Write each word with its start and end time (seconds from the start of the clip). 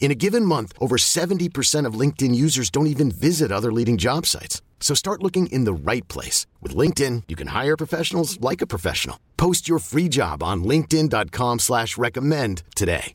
In 0.00 0.10
a 0.10 0.14
given 0.14 0.44
month, 0.44 0.72
over 0.80 0.96
70% 0.96 1.84
of 1.84 2.00
LinkedIn 2.00 2.34
users 2.34 2.70
don't 2.70 2.86
even 2.86 3.10
visit 3.10 3.52
other 3.52 3.70
leading 3.70 3.98
job 3.98 4.24
sites. 4.24 4.62
So 4.80 4.94
start 4.94 5.22
looking 5.22 5.48
in 5.48 5.64
the 5.64 5.92
right 5.92 6.06
place. 6.08 6.46
With 6.62 6.74
LinkedIn, 6.74 7.24
you 7.28 7.36
can 7.36 7.48
hire 7.48 7.76
professionals 7.76 8.40
like 8.40 8.62
a 8.62 8.66
professional. 8.66 9.20
Post 9.36 9.68
your 9.68 9.80
free 9.80 10.08
job 10.08 10.42
on 10.42 10.64
linkedin.com 10.64 11.58
slash 11.58 11.98
recommend 11.98 12.62
today. 12.74 13.14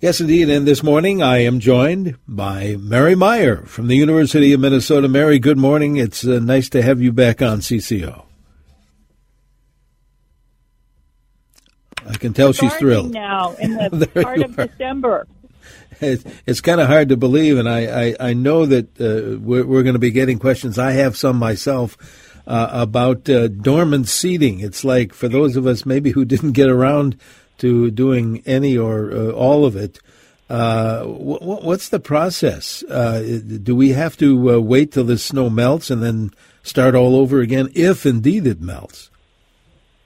Yes, 0.00 0.20
indeed. 0.20 0.50
And 0.50 0.66
this 0.66 0.82
morning 0.82 1.22
I 1.22 1.38
am 1.38 1.60
joined 1.60 2.18
by 2.28 2.76
Mary 2.78 3.14
Meyer 3.14 3.64
from 3.64 3.86
the 3.86 3.96
University 3.96 4.52
of 4.52 4.60
Minnesota. 4.60 5.08
Mary, 5.08 5.38
good 5.38 5.56
morning. 5.56 5.96
It's 5.96 6.26
uh, 6.26 6.40
nice 6.40 6.68
to 6.70 6.82
have 6.82 7.00
you 7.00 7.10
back 7.10 7.40
on 7.40 7.60
CCO. 7.60 8.24
I 12.06 12.16
can 12.16 12.32
tell 12.32 12.52
she's 12.52 12.74
thrilled. 12.74 13.12
Now 13.12 13.54
in 13.54 13.74
the 13.92 14.06
part 14.06 14.40
of 14.40 14.58
are. 14.58 14.66
December. 14.66 15.26
It's, 16.00 16.24
it's 16.46 16.60
kind 16.60 16.80
of 16.80 16.88
hard 16.88 17.08
to 17.10 17.16
believe, 17.16 17.58
and 17.58 17.68
I, 17.68 18.08
I, 18.08 18.16
I 18.20 18.34
know 18.34 18.66
that 18.66 19.00
uh, 19.00 19.38
we're, 19.38 19.64
we're 19.64 19.82
going 19.82 19.94
to 19.94 20.00
be 20.00 20.10
getting 20.10 20.38
questions. 20.38 20.78
I 20.78 20.92
have 20.92 21.16
some 21.16 21.36
myself 21.36 21.96
uh, 22.46 22.68
about 22.72 23.28
uh, 23.28 23.48
dormant 23.48 24.08
seeding. 24.08 24.60
It's 24.60 24.84
like 24.84 25.14
for 25.14 25.28
those 25.28 25.56
of 25.56 25.66
us 25.66 25.86
maybe 25.86 26.10
who 26.10 26.24
didn't 26.24 26.52
get 26.52 26.68
around 26.68 27.18
to 27.58 27.90
doing 27.90 28.42
any 28.46 28.76
or 28.76 29.12
uh, 29.12 29.30
all 29.30 29.64
of 29.64 29.76
it. 29.76 30.00
Uh, 30.50 31.04
what's 31.04 31.88
the 31.88 31.98
process? 31.98 32.82
Uh, 32.84 33.40
do 33.62 33.74
we 33.74 33.90
have 33.90 34.16
to 34.18 34.60
wait 34.60 34.92
till 34.92 35.04
the 35.04 35.16
snow 35.16 35.48
melts 35.48 35.90
and 35.90 36.02
then 36.02 36.30
start 36.62 36.94
all 36.94 37.16
over 37.16 37.40
again, 37.40 37.70
if 37.74 38.04
indeed 38.04 38.46
it 38.46 38.60
melts? 38.60 39.10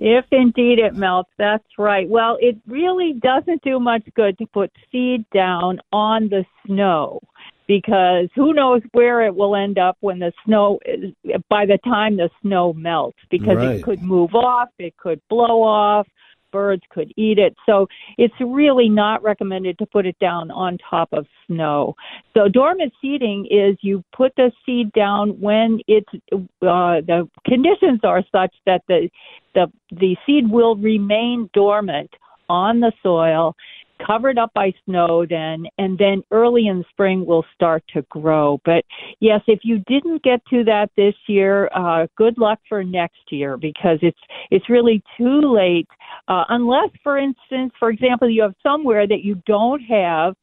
If 0.01 0.27
indeed 0.31 0.79
it 0.79 0.95
melts, 0.95 1.31
that's 1.39 1.65
right. 1.77 2.09
Well, 2.09 2.39
it 2.41 2.57
really 2.67 3.15
doesn't 3.15 3.63
do 3.63 3.81
much 3.81 4.03
good 4.15 4.39
to 4.39 4.47
put 4.47 4.71
seed 4.93 5.25
down 5.31 5.81
on 5.93 6.29
the 6.29 6.45
snow 6.65 7.21
because 7.67 8.29
who 8.35 8.55
knows 8.55 8.81
where 8.93 9.27
it 9.27 9.35
will 9.35 9.57
end 9.57 9.79
up 9.79 9.97
when 10.01 10.19
the 10.19 10.33
snow 10.45 10.79
is, 10.87 11.13
by 11.49 11.67
the 11.67 11.79
time 11.85 12.17
the 12.17 12.31
snow 12.43 12.73
melts 12.73 13.19
because 13.31 13.57
right. 13.57 13.77
it 13.77 13.83
could 13.83 14.03
move 14.03 14.35
off, 14.35 14.69
it 14.79 14.97
could 14.97 15.21
blow 15.29 15.63
off, 15.63 16.07
birds 16.53 16.83
could 16.91 17.13
eat 17.17 17.39
it. 17.39 17.55
So 17.67 17.87
it's 18.17 18.35
really 18.41 18.89
not 18.89 19.23
recommended 19.23 19.79
to 19.79 19.87
put 19.87 20.07
it 20.07 20.19
down 20.19 20.51
on 20.51 20.79
top 20.91 21.09
of 21.13 21.27
snow. 21.47 21.95
So 22.35 22.49
dormant 22.49 22.93
seeding 23.01 23.47
is 23.51 23.77
you 23.81 24.05
put 24.17 24.33
the 24.37 24.51
seed 24.65 24.93
down 24.93 25.41
when 25.41 25.81
it's 25.87 26.09
uh, 26.33 27.01
the 27.03 27.29
conditions 27.47 28.01
are 28.05 28.23
such 28.33 28.55
that 28.67 28.83
the 28.89 29.09
the 29.55 29.71
the 29.91 30.17
seed 30.27 30.51
will 30.51 30.77
remain 30.77 31.49
dormant 31.53 32.11
on 32.49 32.81
the 32.81 32.93
soil 33.03 33.55
covered 34.05 34.39
up 34.39 34.53
by 34.55 34.73
snow 34.85 35.27
then 35.29 35.67
and 35.79 35.99
then 35.99 36.23
early 36.31 36.69
in 36.69 36.79
the 36.79 36.85
spring 36.91 37.25
will 37.27 37.45
start 37.55 37.83
to 37.95 38.03
grow. 38.03 38.61
But 38.65 38.85
yes 39.21 39.41
if 39.47 39.61
you 39.63 39.79
didn't 39.87 40.23
get 40.23 40.45
to 40.47 40.65
that 40.65 40.91
this 40.97 41.15
year 41.27 41.69
uh 41.75 42.07
good 42.17 42.39
luck 42.39 42.59
for 42.69 42.85
next 42.85 43.31
year 43.31 43.57
because 43.57 43.99
it's 44.03 44.19
it's 44.51 44.69
really 44.69 45.03
too 45.17 45.41
late 45.41 45.89
uh 46.29 46.45
unless 46.49 46.91
for 47.03 47.19
instance 47.19 47.73
for 47.79 47.91
example 47.91 48.29
you 48.29 48.43
have 48.43 48.55
somewhere 48.63 49.07
that 49.07 49.23
you 49.23 49.41
don't 49.47 49.81
have 49.81 50.35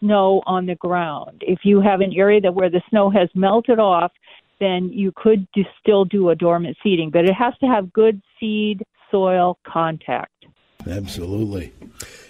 snow 0.00 0.42
on 0.46 0.66
the 0.66 0.74
ground. 0.74 1.42
If 1.46 1.60
you 1.64 1.80
have 1.80 2.00
an 2.00 2.12
area 2.14 2.40
that 2.40 2.54
where 2.54 2.70
the 2.70 2.82
snow 2.90 3.10
has 3.10 3.28
melted 3.34 3.78
off 3.78 4.12
then 4.60 4.88
you 4.92 5.12
could 5.16 5.46
do, 5.52 5.62
still 5.80 6.04
do 6.04 6.30
a 6.30 6.34
dormant 6.34 6.76
seeding 6.82 7.10
but 7.10 7.24
it 7.24 7.34
has 7.34 7.54
to 7.60 7.66
have 7.66 7.92
good 7.92 8.20
seed 8.38 8.82
soil 9.10 9.58
contact 9.66 10.33
Absolutely. 10.88 11.72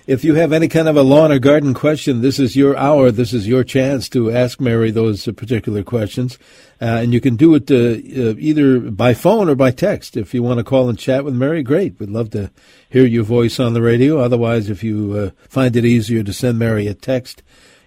If 0.07 0.23
you 0.23 0.35
have 0.35 0.53
any 0.53 0.69
kind 0.69 0.87
of 0.87 0.99
a 0.99 1.03
lawn 1.03 1.33
or 1.33 1.39
garden 1.39 1.73
question, 1.73 2.21
this 2.21 2.39
is 2.39 2.55
your 2.55 2.77
hour. 2.77 3.11
This 3.11 3.33
is 3.33 3.49
your 3.49 3.65
chance 3.65 4.07
to 4.11 4.31
ask 4.31 4.61
Mary 4.61 4.91
those 4.91 5.25
particular 5.25 5.83
questions. 5.83 6.39
Uh, 6.79 7.01
and 7.01 7.15
you 7.15 7.23
can 7.23 7.37
do 7.37 7.55
it 7.55 7.71
uh, 7.71 7.75
uh, 7.75 8.35
either 8.39 8.81
by 8.81 9.15
phone 9.15 9.49
or 9.49 9.55
by 9.55 9.71
text. 9.71 10.15
If 10.15 10.35
you 10.35 10.43
want 10.43 10.59
to 10.59 10.65
call 10.65 10.91
and 10.91 10.99
chat 10.99 11.25
with 11.25 11.35
Mary, 11.35 11.63
great. 11.63 11.99
We'd 11.99 12.11
love 12.11 12.29
to 12.33 12.51
hear 12.91 13.07
your 13.07 13.25
voice 13.25 13.59
on 13.59 13.73
the 13.73 13.81
radio. 13.81 14.21
Otherwise, 14.21 14.69
if 14.69 14.85
you 14.85 15.15
uh, 15.15 15.31
find 15.49 15.75
it 15.75 15.87
easier 15.87 16.23
to 16.23 16.35
send 16.35 16.59
Mary 16.59 16.87
a 16.87 16.93
text, 16.93 17.43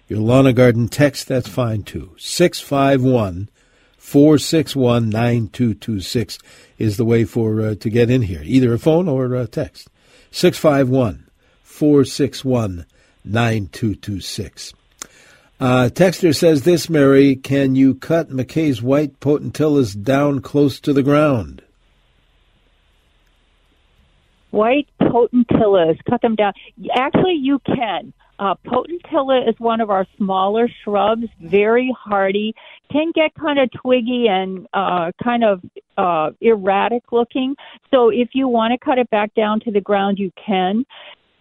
your 0.08 0.18
lawn 0.18 0.48
or 0.48 0.52
garden 0.52 0.88
text, 0.88 1.28
that's 1.28 1.48
fine 1.48 1.84
too. 1.84 2.16
651 2.18 3.48
461 3.96 5.08
9226 5.08 6.38
is 6.78 6.96
the 6.96 7.04
way 7.04 7.24
for 7.24 7.60
uh, 7.60 7.74
to 7.76 7.88
get 7.88 8.10
in 8.10 8.22
here, 8.22 8.42
either 8.42 8.74
a 8.74 8.78
phone 8.78 9.06
or 9.08 9.36
a 9.36 9.46
text. 9.46 9.88
651 10.30 11.26
461 11.62 12.86
9226. 13.24 14.74
Uh, 15.60 15.88
Texter 15.92 16.34
says 16.34 16.62
this, 16.62 16.88
Mary, 16.88 17.34
can 17.34 17.74
you 17.74 17.94
cut 17.94 18.30
McKay's 18.30 18.80
white 18.80 19.18
potentillas 19.18 20.00
down 20.00 20.40
close 20.40 20.78
to 20.80 20.92
the 20.92 21.02
ground? 21.02 21.62
White 24.50 24.88
potentillas, 25.00 25.98
cut 26.08 26.22
them 26.22 26.36
down. 26.36 26.52
Actually, 26.94 27.34
you 27.34 27.58
can. 27.66 28.12
Uh, 28.38 28.54
potentilla 28.66 29.48
is 29.48 29.54
one 29.58 29.80
of 29.80 29.90
our 29.90 30.06
smaller 30.16 30.68
shrubs, 30.84 31.26
very 31.40 31.94
hardy, 31.98 32.54
can 32.90 33.10
get 33.14 33.34
kind 33.34 33.58
of 33.58 33.68
twiggy 33.72 34.28
and 34.28 34.66
uh, 34.72 35.10
kind 35.22 35.42
of 35.42 35.60
uh, 35.96 36.30
erratic 36.40 37.02
looking. 37.10 37.56
So 37.90 38.10
if 38.10 38.28
you 38.34 38.46
want 38.46 38.72
to 38.72 38.78
cut 38.78 38.98
it 38.98 39.10
back 39.10 39.34
down 39.34 39.60
to 39.60 39.72
the 39.72 39.80
ground, 39.80 40.18
you 40.18 40.30
can. 40.44 40.84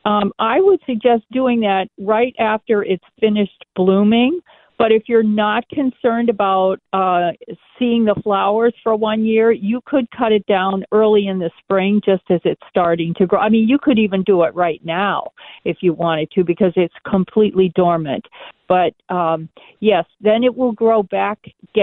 Um, 0.05 0.31
I 0.39 0.61
would 0.61 0.79
suggest 0.85 1.23
doing 1.31 1.59
that 1.61 1.89
right 1.99 2.33
after 2.39 2.83
it's 2.83 3.03
finished 3.19 3.65
blooming. 3.75 4.39
But 4.77 4.91
if 4.91 5.03
you're 5.07 5.23
not 5.23 5.67
concerned 5.69 6.29
about 6.29 6.79
uh, 6.93 7.31
seeing 7.79 8.05
the 8.05 8.15
flowers 8.23 8.73
for 8.83 8.95
one 8.95 9.25
year, 9.25 9.51
you 9.51 9.81
could 9.85 10.09
cut 10.11 10.31
it 10.31 10.45
down 10.45 10.83
early 10.91 11.27
in 11.27 11.39
the 11.39 11.49
spring 11.59 12.01
just 12.05 12.23
as 12.29 12.41
it's 12.45 12.61
starting 12.69 13.13
to 13.15 13.25
grow. 13.25 13.39
I 13.39 13.49
mean, 13.49 13.67
you 13.67 13.79
could 13.81 13.97
even 13.97 14.23
do 14.23 14.43
it 14.43 14.53
right 14.53 14.79
now 14.83 15.31
if 15.65 15.77
you 15.81 15.93
wanted 15.93 16.29
to 16.31 16.43
because 16.43 16.73
it's 16.75 16.93
completely 17.09 17.71
dormant. 17.75 18.25
But 18.67 18.93
um, 19.13 19.49
yes, 19.79 20.05
then 20.21 20.43
it 20.43 20.55
will 20.55 20.71
grow 20.71 21.03
back 21.03 21.39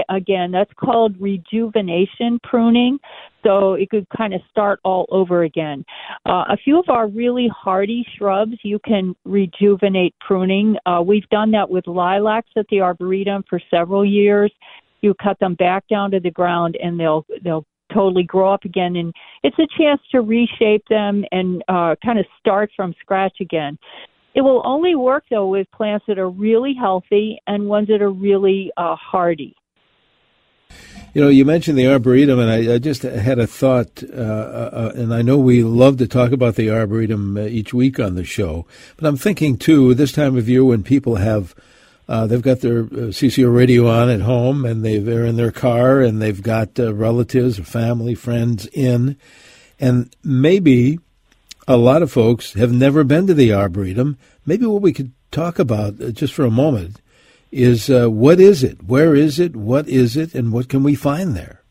again. 0.09 0.51
That's 0.51 0.71
called 0.79 1.19
rejuvenation 1.19 2.39
pruning. 2.43 2.99
So 3.43 3.73
it 3.73 3.89
could 3.89 4.07
kind 4.15 4.33
of 4.33 4.41
start 4.49 4.79
all 4.83 5.05
over 5.09 5.43
again. 5.43 5.85
Uh, 6.25 6.45
a 6.49 6.57
few 6.63 6.79
of 6.79 6.89
our 6.89 7.07
really 7.07 7.49
hardy 7.55 8.05
shrubs, 8.17 8.57
you 8.63 8.79
can 8.79 9.15
rejuvenate 9.23 10.15
pruning. 10.19 10.77
Uh, 10.85 11.03
we've 11.05 11.29
done 11.29 11.51
that 11.51 11.69
with 11.69 11.85
lilacs 11.87 12.49
at 12.57 12.65
the 12.69 12.81
Arboretum 12.81 13.43
for 13.49 13.59
several 13.69 14.03
years. 14.03 14.51
You 15.01 15.13
cut 15.21 15.39
them 15.39 15.53
back 15.53 15.87
down 15.87 16.09
to 16.11 16.19
the 16.19 16.31
ground 16.31 16.77
and 16.81 16.99
they'll, 16.99 17.25
they'll 17.43 17.65
totally 17.93 18.23
grow 18.23 18.51
up 18.51 18.65
again 18.65 18.95
and 18.95 19.13
it's 19.43 19.57
a 19.59 19.67
chance 19.77 20.01
to 20.11 20.21
reshape 20.21 20.83
them 20.89 21.23
and 21.31 21.63
uh, 21.67 21.95
kind 22.03 22.17
of 22.17 22.25
start 22.39 22.71
from 22.75 22.95
scratch 22.99 23.37
again 23.41 23.77
it 24.35 24.41
will 24.41 24.61
only 24.65 24.95
work 24.95 25.23
though 25.31 25.47
with 25.47 25.71
plants 25.71 26.05
that 26.07 26.19
are 26.19 26.29
really 26.29 26.75
healthy 26.77 27.39
and 27.47 27.67
ones 27.67 27.87
that 27.87 28.01
are 28.01 28.11
really 28.11 28.69
uh, 28.77 28.95
hardy. 28.95 29.55
You 31.13 31.21
know, 31.21 31.29
you 31.29 31.45
mentioned 31.45 31.77
the 31.77 31.87
arboretum, 31.87 32.39
and 32.39 32.51
I, 32.51 32.73
I 32.73 32.77
just 32.77 33.03
had 33.03 33.39
a 33.39 33.47
thought, 33.47 34.03
uh, 34.03 34.17
uh, 34.17 34.69
uh 34.73 34.91
and 34.95 35.13
I 35.13 35.21
know 35.21 35.37
we 35.37 35.63
love 35.63 35.95
to 35.97 36.07
talk 36.07 36.33
about 36.33 36.55
the 36.55 36.69
arboretum 36.69 37.37
uh, 37.37 37.41
each 37.43 37.73
week 37.73 38.01
on 38.01 38.15
the 38.15 38.25
show, 38.25 38.67
but 38.97 39.07
I'm 39.07 39.15
thinking 39.15 39.57
too, 39.57 39.93
this 39.93 40.11
time 40.11 40.37
of 40.37 40.49
year 40.49 40.65
when 40.65 40.83
people 40.83 41.15
have 41.15 41.55
uh, 42.07 42.27
they've 42.27 42.41
got 42.41 42.59
their 42.59 42.83
CCO 42.83 43.55
radio 43.55 43.87
on 43.87 44.09
at 44.09 44.21
home, 44.21 44.65
and 44.65 44.83
they 44.83 44.99
they're 44.99 45.25
in 45.25 45.37
their 45.37 45.51
car, 45.51 46.01
and 46.01 46.21
they've 46.21 46.43
got 46.43 46.77
relatives 46.77 47.57
or 47.57 47.63
family, 47.63 48.13
friends 48.13 48.67
in, 48.73 49.17
and 49.79 50.13
maybe 50.23 50.99
a 51.67 51.77
lot 51.77 52.01
of 52.01 52.11
folks 52.11 52.53
have 52.53 52.71
never 52.71 53.03
been 53.03 53.27
to 53.27 53.33
the 53.33 53.53
arboretum. 53.53 54.17
Maybe 54.45 54.65
what 54.65 54.81
we 54.81 54.93
could 54.93 55.11
talk 55.31 55.59
about 55.59 56.01
uh, 56.01 56.11
just 56.11 56.33
for 56.33 56.45
a 56.45 56.51
moment 56.51 57.01
is 57.51 57.89
uh, 57.89 58.07
what 58.07 58.39
is 58.39 58.63
it, 58.63 58.83
where 58.83 59.15
is 59.15 59.39
it, 59.39 59.55
what 59.55 59.87
is 59.87 60.17
it, 60.17 60.35
and 60.35 60.51
what 60.51 60.69
can 60.69 60.83
we 60.83 60.95
find 60.95 61.35
there. 61.35 61.61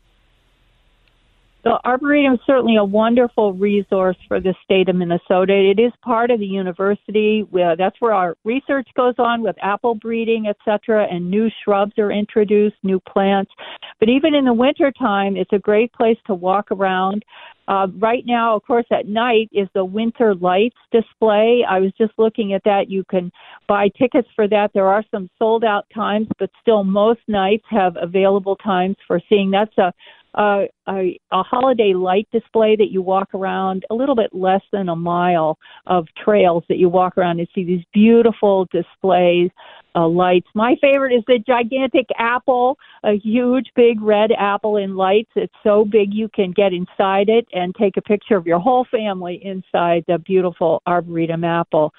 The 1.63 1.79
Arboretum 1.83 2.35
is 2.35 2.39
certainly 2.45 2.75
a 2.77 2.83
wonderful 2.83 3.53
resource 3.53 4.17
for 4.27 4.39
the 4.39 4.53
state 4.63 4.87
of 4.87 4.95
Minnesota. 4.95 5.73
It 5.75 5.81
is 5.81 5.91
part 6.03 6.29
of 6.29 6.39
the 6.39 6.45
university. 6.45 7.43
That's 7.51 7.99
where 7.99 8.13
our 8.13 8.37
research 8.43 8.87
goes 8.95 9.15
on 9.17 9.41
with 9.41 9.55
apple 9.63 9.95
breeding, 9.95 10.45
et 10.47 10.57
cetera, 10.63 11.07
and 11.09 11.31
new 11.31 11.49
shrubs 11.63 11.97
are 11.97 12.11
introduced, 12.11 12.75
new 12.83 12.99
plants. 12.99 13.51
But 13.99 14.09
even 14.09 14.35
in 14.35 14.45
the 14.45 14.53
wintertime, 14.53 15.35
it's 15.35 15.53
a 15.53 15.57
great 15.57 15.91
place 15.93 16.19
to 16.27 16.35
walk 16.35 16.69
around. 16.69 17.25
Uh, 17.67 17.87
right 17.97 18.23
now, 18.25 18.55
of 18.55 18.63
course, 18.63 18.85
at 18.91 19.07
night 19.07 19.49
is 19.51 19.67
the 19.73 19.83
winter 19.83 20.35
lights 20.35 20.77
display. 20.91 21.65
I 21.67 21.79
was 21.79 21.91
just 21.97 22.13
looking 22.17 22.53
at 22.53 22.63
that. 22.65 22.89
You 22.89 23.03
can 23.09 23.31
buy 23.67 23.89
tickets 23.97 24.27
for 24.35 24.47
that. 24.47 24.71
There 24.73 24.87
are 24.87 25.03
some 25.09 25.29
sold 25.39 25.63
out 25.63 25.85
times, 25.93 26.27
but 26.37 26.49
still 26.61 26.83
most 26.83 27.21
nights 27.27 27.65
have 27.69 27.95
available 27.99 28.55
times 28.57 28.97
for 29.07 29.19
seeing. 29.29 29.51
That's 29.51 29.77
a 29.77 29.91
a, 30.35 30.67
a, 30.87 31.19
a 31.31 31.43
holiday 31.43 31.93
light 31.93 32.27
display 32.31 32.75
that 32.75 32.91
you 32.91 33.01
walk 33.01 33.29
around 33.33 33.85
a 33.89 33.95
little 33.95 34.15
bit 34.15 34.31
less 34.33 34.61
than 34.71 34.89
a 34.89 34.95
mile 34.95 35.57
of 35.87 36.07
trails 36.23 36.63
that 36.67 36.77
you 36.77 36.89
walk 36.89 37.17
around 37.17 37.39
and 37.39 37.47
see 37.55 37.63
these 37.63 37.83
beautiful 37.93 38.67
displays 38.71 39.49
uh, 39.95 40.07
lights. 40.07 40.47
My 40.53 40.75
favorite 40.81 41.13
is 41.13 41.23
the 41.27 41.39
gigantic 41.39 42.07
apple, 42.17 42.77
a 43.03 43.13
huge 43.13 43.67
big 43.75 44.01
red 44.01 44.31
apple 44.37 44.77
in 44.77 44.95
lights. 44.95 45.31
It's 45.35 45.53
so 45.63 45.85
big 45.85 46.13
you 46.13 46.29
can 46.29 46.51
get 46.51 46.73
inside 46.73 47.29
it 47.29 47.47
and 47.53 47.73
take 47.75 47.97
a 47.97 48.01
picture 48.01 48.35
of 48.35 48.45
your 48.45 48.59
whole 48.59 48.85
family 48.91 49.41
inside 49.43 50.03
the 50.07 50.17
beautiful 50.19 50.81
arboretum 50.85 51.43
apple. 51.43 51.93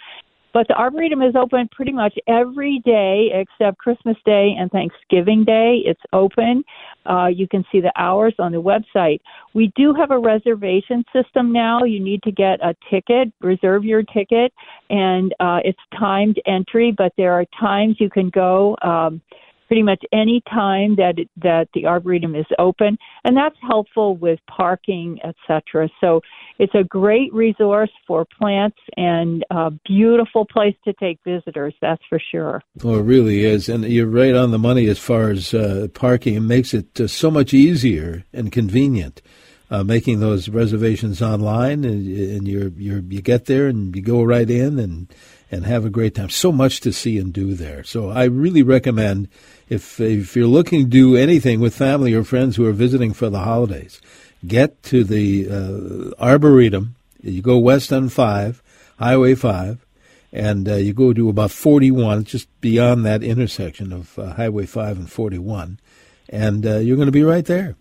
But 0.56 0.68
the 0.68 0.74
Arboretum 0.74 1.20
is 1.20 1.36
open 1.36 1.68
pretty 1.70 1.92
much 1.92 2.14
every 2.26 2.80
day 2.86 3.30
except 3.34 3.76
Christmas 3.76 4.16
Day 4.24 4.54
and 4.58 4.70
Thanksgiving 4.70 5.44
Day. 5.44 5.82
It's 5.84 6.00
open. 6.14 6.64
Uh, 7.08 7.26
you 7.26 7.46
can 7.48 7.64
see 7.70 7.80
the 7.80 7.92
hours 7.96 8.34
on 8.38 8.52
the 8.52 8.62
website. 8.62 9.20
We 9.54 9.72
do 9.76 9.94
have 9.94 10.10
a 10.10 10.18
reservation 10.18 11.04
system 11.12 11.52
now. 11.52 11.84
You 11.84 12.00
need 12.00 12.22
to 12.24 12.32
get 12.32 12.60
a 12.60 12.74
ticket, 12.90 13.32
reserve 13.40 13.84
your 13.84 14.02
ticket, 14.02 14.52
and 14.90 15.34
uh, 15.40 15.60
it's 15.64 15.78
timed 15.98 16.40
entry, 16.46 16.92
but 16.96 17.12
there 17.16 17.32
are 17.32 17.44
times 17.60 17.96
you 17.98 18.10
can 18.10 18.30
go. 18.30 18.76
Um, 18.82 19.20
pretty 19.66 19.82
much 19.82 20.02
any 20.12 20.42
time 20.48 20.96
that 20.96 21.18
it, 21.18 21.28
that 21.36 21.68
the 21.74 21.86
arboretum 21.86 22.34
is 22.34 22.46
open, 22.58 22.98
and 23.24 23.36
that's 23.36 23.56
helpful 23.60 24.16
with 24.16 24.38
parking, 24.46 25.18
etc. 25.24 25.88
So 26.00 26.20
it's 26.58 26.74
a 26.74 26.84
great 26.84 27.32
resource 27.32 27.90
for 28.06 28.24
plants 28.38 28.78
and 28.96 29.44
a 29.50 29.70
beautiful 29.86 30.44
place 30.44 30.76
to 30.84 30.92
take 30.94 31.18
visitors. 31.24 31.74
That's 31.80 32.02
for 32.08 32.20
sure. 32.30 32.62
Well, 32.82 32.96
it 32.96 33.02
really 33.02 33.44
is, 33.44 33.68
and 33.68 33.84
you're 33.84 34.06
right 34.06 34.34
on 34.34 34.50
the 34.50 34.58
money 34.58 34.86
as 34.86 34.98
far 34.98 35.30
as 35.30 35.52
uh, 35.52 35.88
parking. 35.94 36.34
It 36.34 36.40
makes 36.40 36.72
it 36.74 37.00
uh, 37.00 37.08
so 37.08 37.30
much 37.30 37.52
easier 37.52 38.24
and 38.32 38.52
convenient. 38.52 39.22
Uh, 39.68 39.82
making 39.82 40.20
those 40.20 40.48
reservations 40.48 41.20
online, 41.20 41.84
and, 41.84 42.06
and 42.06 42.46
you 42.46 42.72
you 42.76 43.04
you 43.08 43.20
get 43.20 43.46
there 43.46 43.66
and 43.66 43.96
you 43.96 44.00
go 44.00 44.22
right 44.22 44.48
in 44.48 44.78
and 44.78 45.12
and 45.50 45.66
have 45.66 45.84
a 45.84 45.90
great 45.90 46.14
time. 46.14 46.30
So 46.30 46.52
much 46.52 46.80
to 46.80 46.92
see 46.92 47.18
and 47.18 47.32
do 47.32 47.54
there. 47.54 47.84
So 47.84 48.10
I 48.10 48.24
really 48.24 48.62
recommend 48.62 49.28
if 49.68 50.00
if 50.00 50.36
you're 50.36 50.46
looking 50.46 50.84
to 50.84 50.90
do 50.90 51.16
anything 51.16 51.60
with 51.60 51.74
family 51.74 52.14
or 52.14 52.24
friends 52.24 52.56
who 52.56 52.66
are 52.66 52.72
visiting 52.72 53.12
for 53.12 53.28
the 53.30 53.40
holidays, 53.40 54.00
get 54.46 54.82
to 54.84 55.04
the 55.04 55.48
uh, 55.50 56.22
arboretum. 56.22 56.94
You 57.22 57.42
go 57.42 57.58
west 57.58 57.92
on 57.92 58.08
five, 58.08 58.62
Highway 58.98 59.34
five, 59.34 59.84
and 60.32 60.68
uh, 60.68 60.76
you 60.76 60.92
go 60.92 61.12
to 61.12 61.28
about 61.28 61.50
41, 61.50 62.24
just 62.24 62.48
beyond 62.60 63.04
that 63.04 63.22
intersection 63.22 63.92
of 63.92 64.18
uh, 64.18 64.34
Highway 64.34 64.66
five 64.66 64.96
and 64.98 65.10
41, 65.10 65.80
and 66.28 66.66
uh, 66.66 66.76
you're 66.78 66.96
going 66.96 67.06
to 67.06 67.12
be 67.12 67.24
right 67.24 67.44
there. 67.44 67.74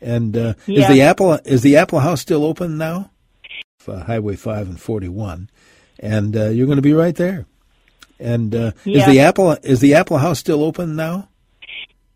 And 0.00 0.36
uh, 0.36 0.54
yeah. 0.66 0.82
is 0.82 0.88
the 0.88 1.02
Apple 1.02 1.32
is 1.44 1.62
the 1.62 1.76
Apple 1.76 2.00
House 2.00 2.20
still 2.20 2.44
open 2.44 2.78
now? 2.78 3.10
Uh, 3.86 4.04
Highway 4.04 4.36
five 4.36 4.68
and 4.68 4.78
41, 4.78 5.48
and 5.98 6.34
you're 6.34 6.66
going 6.66 6.76
to 6.76 6.82
be 6.82 6.92
right 6.92 7.16
there. 7.16 7.46
And 8.18 8.54
uh, 8.54 8.72
yeah. 8.84 9.00
is 9.00 9.06
the 9.06 9.20
Apple 9.20 9.52
is 9.62 9.80
the 9.80 9.94
Apple 9.94 10.18
House 10.18 10.38
still 10.38 10.64
open 10.64 10.96
now? 10.96 11.28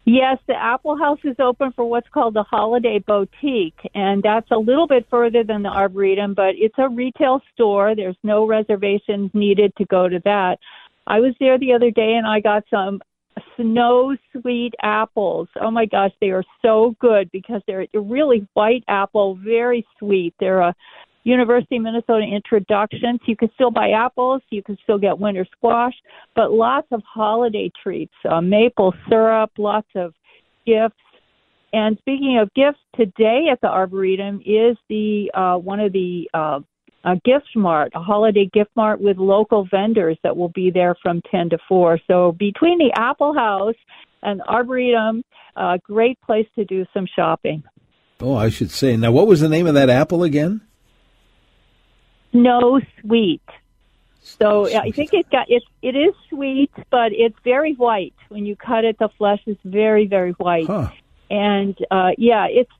Yes, 0.04 0.38
the 0.48 0.54
Apple 0.54 0.98
House 0.98 1.20
is 1.22 1.36
open 1.38 1.72
for 1.72 1.84
what's 1.84 2.08
called 2.08 2.34
the 2.34 2.42
Holiday 2.42 2.98
Boutique, 2.98 3.78
and 3.94 4.20
that's 4.20 4.50
a 4.50 4.56
little 4.56 4.88
bit 4.88 5.06
further 5.08 5.44
than 5.44 5.62
the 5.62 5.68
Arboretum, 5.68 6.34
but 6.34 6.56
it's 6.56 6.74
a 6.76 6.88
retail 6.88 7.40
store. 7.54 7.94
There's 7.94 8.16
no 8.24 8.44
reservations 8.44 9.30
needed 9.32 9.72
to 9.78 9.84
go 9.84 10.08
to 10.08 10.20
that. 10.24 10.58
I 11.06 11.20
was 11.20 11.34
there 11.38 11.56
the 11.56 11.72
other 11.72 11.92
day 11.92 12.14
and 12.14 12.26
I 12.26 12.40
got 12.40 12.64
some 12.68 13.00
snow 13.56 14.16
sweet 14.32 14.74
apples. 14.82 15.48
Oh 15.60 15.70
my 15.70 15.86
gosh, 15.86 16.12
they 16.20 16.30
are 16.30 16.44
so 16.62 16.94
good 17.00 17.30
because 17.32 17.62
they're 17.66 17.86
a 17.94 18.00
really 18.00 18.46
white 18.54 18.84
apple, 18.88 19.36
very 19.36 19.86
sweet. 19.98 20.34
They're 20.38 20.60
a 20.60 20.74
University 21.24 21.76
of 21.76 21.82
Minnesota 21.82 22.24
introductions. 22.24 23.20
You 23.26 23.36
can 23.36 23.50
still 23.54 23.70
buy 23.70 23.90
apples, 23.90 24.42
you 24.50 24.62
can 24.62 24.76
still 24.82 24.98
get 24.98 25.18
winter 25.18 25.46
squash, 25.56 25.94
but 26.34 26.52
lots 26.52 26.88
of 26.90 27.02
holiday 27.02 27.70
treats, 27.82 28.14
uh, 28.28 28.40
maple 28.40 28.94
syrup, 29.08 29.50
lots 29.58 29.88
of 29.94 30.14
gifts. 30.66 30.96
And 31.72 31.96
speaking 31.98 32.38
of 32.38 32.52
gifts, 32.54 32.80
today 32.96 33.46
at 33.50 33.60
the 33.60 33.68
Arboretum 33.68 34.42
is 34.44 34.76
the 34.88 35.30
uh, 35.34 35.56
one 35.56 35.80
of 35.80 35.92
the 35.92 36.28
uh, 36.34 36.60
a 37.04 37.16
gift 37.24 37.48
mart, 37.56 37.92
a 37.94 38.00
holiday 38.00 38.48
gift 38.52 38.70
mart 38.76 39.00
with 39.00 39.16
local 39.16 39.66
vendors 39.70 40.16
that 40.22 40.36
will 40.36 40.50
be 40.50 40.70
there 40.70 40.94
from 41.02 41.20
10 41.30 41.50
to 41.50 41.58
4. 41.68 41.98
So 42.06 42.32
between 42.38 42.78
the 42.78 42.92
Apple 42.96 43.34
House 43.34 43.74
and 44.22 44.40
Arboretum, 44.42 45.24
a 45.56 45.80
great 45.82 46.20
place 46.20 46.46
to 46.54 46.64
do 46.64 46.86
some 46.94 47.06
shopping. 47.14 47.64
Oh, 48.20 48.36
I 48.36 48.50
should 48.50 48.70
say. 48.70 48.96
Now, 48.96 49.10
what 49.10 49.26
was 49.26 49.40
the 49.40 49.48
name 49.48 49.66
of 49.66 49.74
that 49.74 49.90
apple 49.90 50.22
again? 50.22 50.60
Snow 52.32 52.80
sweet. 53.00 53.42
So 54.22 54.66
I 54.74 54.90
think 54.90 55.12
it 55.12 55.28
got 55.30 55.50
it. 55.50 55.62
It 55.82 55.96
is 55.96 56.14
sweet, 56.28 56.70
but 56.90 57.12
it's 57.12 57.36
very 57.42 57.74
white. 57.74 58.14
When 58.28 58.46
you 58.46 58.56
cut 58.56 58.84
it, 58.84 58.98
the 58.98 59.08
flesh 59.18 59.40
is 59.46 59.56
very 59.64 60.06
very 60.06 60.32
white. 60.32 60.66
Huh. 60.66 60.90
And 61.30 61.76
uh, 61.90 62.10
yeah, 62.18 62.46
it's 62.48 62.70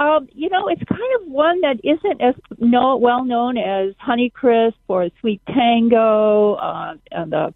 um, 0.00 0.28
you 0.32 0.48
know 0.48 0.68
it's 0.68 0.82
kind 0.84 1.20
of 1.20 1.28
one 1.28 1.60
that 1.60 1.80
isn't 1.84 2.20
as 2.20 2.34
no, 2.58 2.96
well 2.96 3.24
known 3.24 3.58
as 3.58 3.94
Honeycrisp 3.94 4.74
or 4.88 5.10
SweeTango 5.22 6.58
uh, 6.60 6.94
and 7.12 7.32
the 7.32 7.54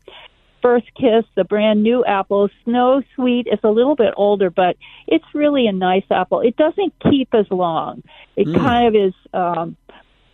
First 0.60 0.86
Kiss, 0.94 1.24
the 1.34 1.44
brand 1.44 1.82
new 1.82 2.04
apple. 2.04 2.50
Snow 2.64 3.02
Sweet 3.14 3.46
is 3.50 3.60
a 3.62 3.70
little 3.70 3.96
bit 3.96 4.12
older, 4.16 4.50
but 4.50 4.76
it's 5.06 5.24
really 5.32 5.66
a 5.66 5.72
nice 5.72 6.04
apple. 6.10 6.40
It 6.40 6.56
doesn't 6.56 6.92
keep 7.10 7.34
as 7.34 7.46
long. 7.50 8.02
It 8.36 8.46
mm. 8.46 8.56
kind 8.56 8.86
of 8.86 8.94
is. 8.94 9.14
Um, 9.32 9.76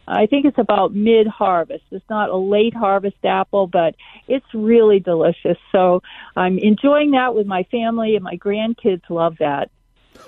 I 0.09 0.27
think 0.27 0.45
it's 0.45 0.59
about 0.59 0.95
mid 0.95 1.27
harvest. 1.27 1.85
It's 1.91 2.09
not 2.09 2.31
a 2.31 2.37
late 2.37 2.75
harvest 2.75 3.17
apple, 3.25 3.67
but 3.67 3.95
it's 4.29 4.47
really 4.55 5.01
delicious. 5.01 5.59
So 5.73 6.03
I'm 6.37 6.59
enjoying 6.59 7.13
that 7.13 7.35
with 7.35 7.47
my 7.47 7.65
family, 7.65 8.15
and 8.15 8.25
my 8.25 8.37
grandkids 8.37 9.09
love 9.11 9.37
that. 9.41 9.71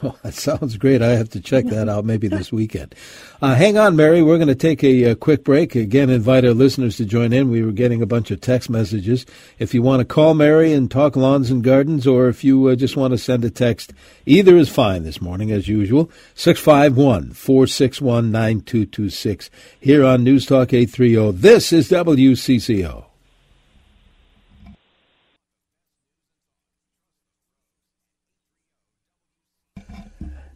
Oh, 0.02 0.16
that 0.22 0.34
sounds 0.34 0.76
great. 0.76 1.02
I 1.02 1.08
have 1.10 1.30
to 1.30 1.40
check 1.40 1.66
that 1.66 1.88
out 1.88 2.04
maybe 2.04 2.28
this 2.28 2.52
weekend. 2.52 2.94
Uh, 3.42 3.54
hang 3.54 3.76
on, 3.78 3.96
Mary. 3.96 4.22
We're 4.22 4.38
going 4.38 4.48
to 4.48 4.54
take 4.54 4.82
a, 4.84 5.04
a, 5.04 5.16
quick 5.16 5.44
break. 5.44 5.74
Again, 5.74 6.10
invite 6.10 6.44
our 6.44 6.54
listeners 6.54 6.96
to 6.96 7.04
join 7.04 7.32
in. 7.32 7.50
We 7.50 7.62
were 7.62 7.72
getting 7.72 8.02
a 8.02 8.06
bunch 8.06 8.30
of 8.30 8.40
text 8.40 8.70
messages. 8.70 9.26
If 9.58 9.74
you 9.74 9.82
want 9.82 10.00
to 10.00 10.04
call 10.04 10.34
Mary 10.34 10.72
and 10.72 10.90
talk 10.90 11.16
lawns 11.16 11.50
and 11.50 11.62
gardens, 11.62 12.06
or 12.06 12.28
if 12.28 12.44
you 12.44 12.68
uh, 12.68 12.74
just 12.76 12.96
want 12.96 13.12
to 13.12 13.18
send 13.18 13.44
a 13.44 13.50
text, 13.50 13.92
either 14.26 14.56
is 14.56 14.68
fine 14.68 15.02
this 15.02 15.20
morning, 15.20 15.50
as 15.50 15.68
usual. 15.68 16.10
651 16.34 17.32
461 17.32 18.30
9226 18.30 19.50
here 19.80 20.04
on 20.04 20.24
News 20.24 20.46
Talk 20.46 20.72
830. 20.72 21.38
This 21.38 21.72
is 21.72 21.90
WCCO. 21.90 23.07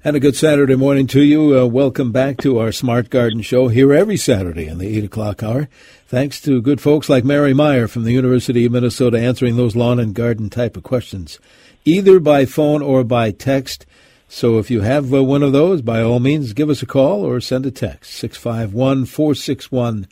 And 0.04 0.16
a 0.16 0.20
good 0.20 0.34
Saturday 0.34 0.74
morning 0.74 1.06
to 1.08 1.22
you. 1.22 1.56
Uh, 1.56 1.64
welcome 1.64 2.10
back 2.10 2.38
to 2.38 2.58
our 2.58 2.72
Smart 2.72 3.08
Garden 3.08 3.40
Show 3.40 3.68
here 3.68 3.92
every 3.92 4.16
Saturday 4.16 4.66
in 4.66 4.78
the 4.78 4.98
8 4.98 5.04
o'clock 5.04 5.44
hour. 5.44 5.68
Thanks 6.08 6.40
to 6.40 6.60
good 6.60 6.80
folks 6.80 7.08
like 7.08 7.24
Mary 7.24 7.54
Meyer 7.54 7.86
from 7.86 8.02
the 8.02 8.10
University 8.10 8.64
of 8.64 8.72
Minnesota 8.72 9.20
answering 9.20 9.54
those 9.54 9.76
lawn 9.76 10.00
and 10.00 10.12
garden 10.12 10.50
type 10.50 10.76
of 10.76 10.82
questions, 10.82 11.38
either 11.84 12.18
by 12.18 12.46
phone 12.46 12.82
or 12.82 13.04
by 13.04 13.30
text. 13.30 13.86
So 14.26 14.58
if 14.58 14.72
you 14.72 14.80
have 14.80 15.14
uh, 15.14 15.22
one 15.22 15.44
of 15.44 15.52
those, 15.52 15.82
by 15.82 16.02
all 16.02 16.18
means, 16.18 16.52
give 16.52 16.68
us 16.68 16.82
a 16.82 16.86
call 16.86 17.24
or 17.24 17.40
send 17.40 17.64
a 17.64 17.70
text, 17.70 18.12
651 18.14 19.04
461 19.04 20.08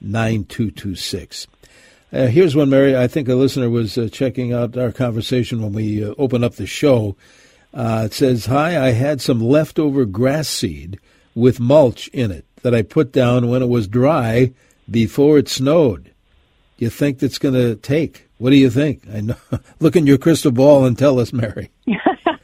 9226. 0.00 1.48
Uh, 2.12 2.26
here's 2.26 2.54
one, 2.54 2.70
Mary. 2.70 2.96
I 2.96 3.08
think 3.08 3.28
a 3.28 3.34
listener 3.34 3.68
was 3.68 3.98
uh, 3.98 4.08
checking 4.12 4.52
out 4.52 4.76
our 4.76 4.92
conversation 4.92 5.60
when 5.60 5.72
we 5.72 6.04
uh, 6.04 6.14
opened 6.18 6.44
up 6.44 6.54
the 6.54 6.66
show. 6.66 7.16
Uh, 7.74 8.04
it 8.06 8.14
says, 8.14 8.46
Hi, 8.46 8.86
I 8.86 8.92
had 8.92 9.20
some 9.20 9.40
leftover 9.40 10.04
grass 10.04 10.48
seed 10.48 11.00
with 11.34 11.58
mulch 11.58 12.08
in 12.08 12.30
it 12.30 12.44
that 12.62 12.74
I 12.74 12.82
put 12.82 13.12
down 13.12 13.48
when 13.48 13.62
it 13.62 13.68
was 13.68 13.88
dry 13.88 14.52
before 14.88 15.38
it 15.38 15.48
snowed. 15.48 16.04
Do 16.04 16.84
you 16.84 16.90
think 16.90 17.18
that's 17.18 17.38
going 17.38 17.54
to 17.54 17.74
take? 17.76 18.28
What 18.38 18.50
do 18.50 18.56
you 18.56 18.70
think? 18.70 19.02
I 19.12 19.20
know. 19.20 19.36
Look 19.80 19.96
in 19.96 20.06
your 20.06 20.18
crystal 20.18 20.52
ball 20.52 20.84
and 20.84 20.96
tell 20.96 21.18
us, 21.18 21.32
Mary. 21.32 21.70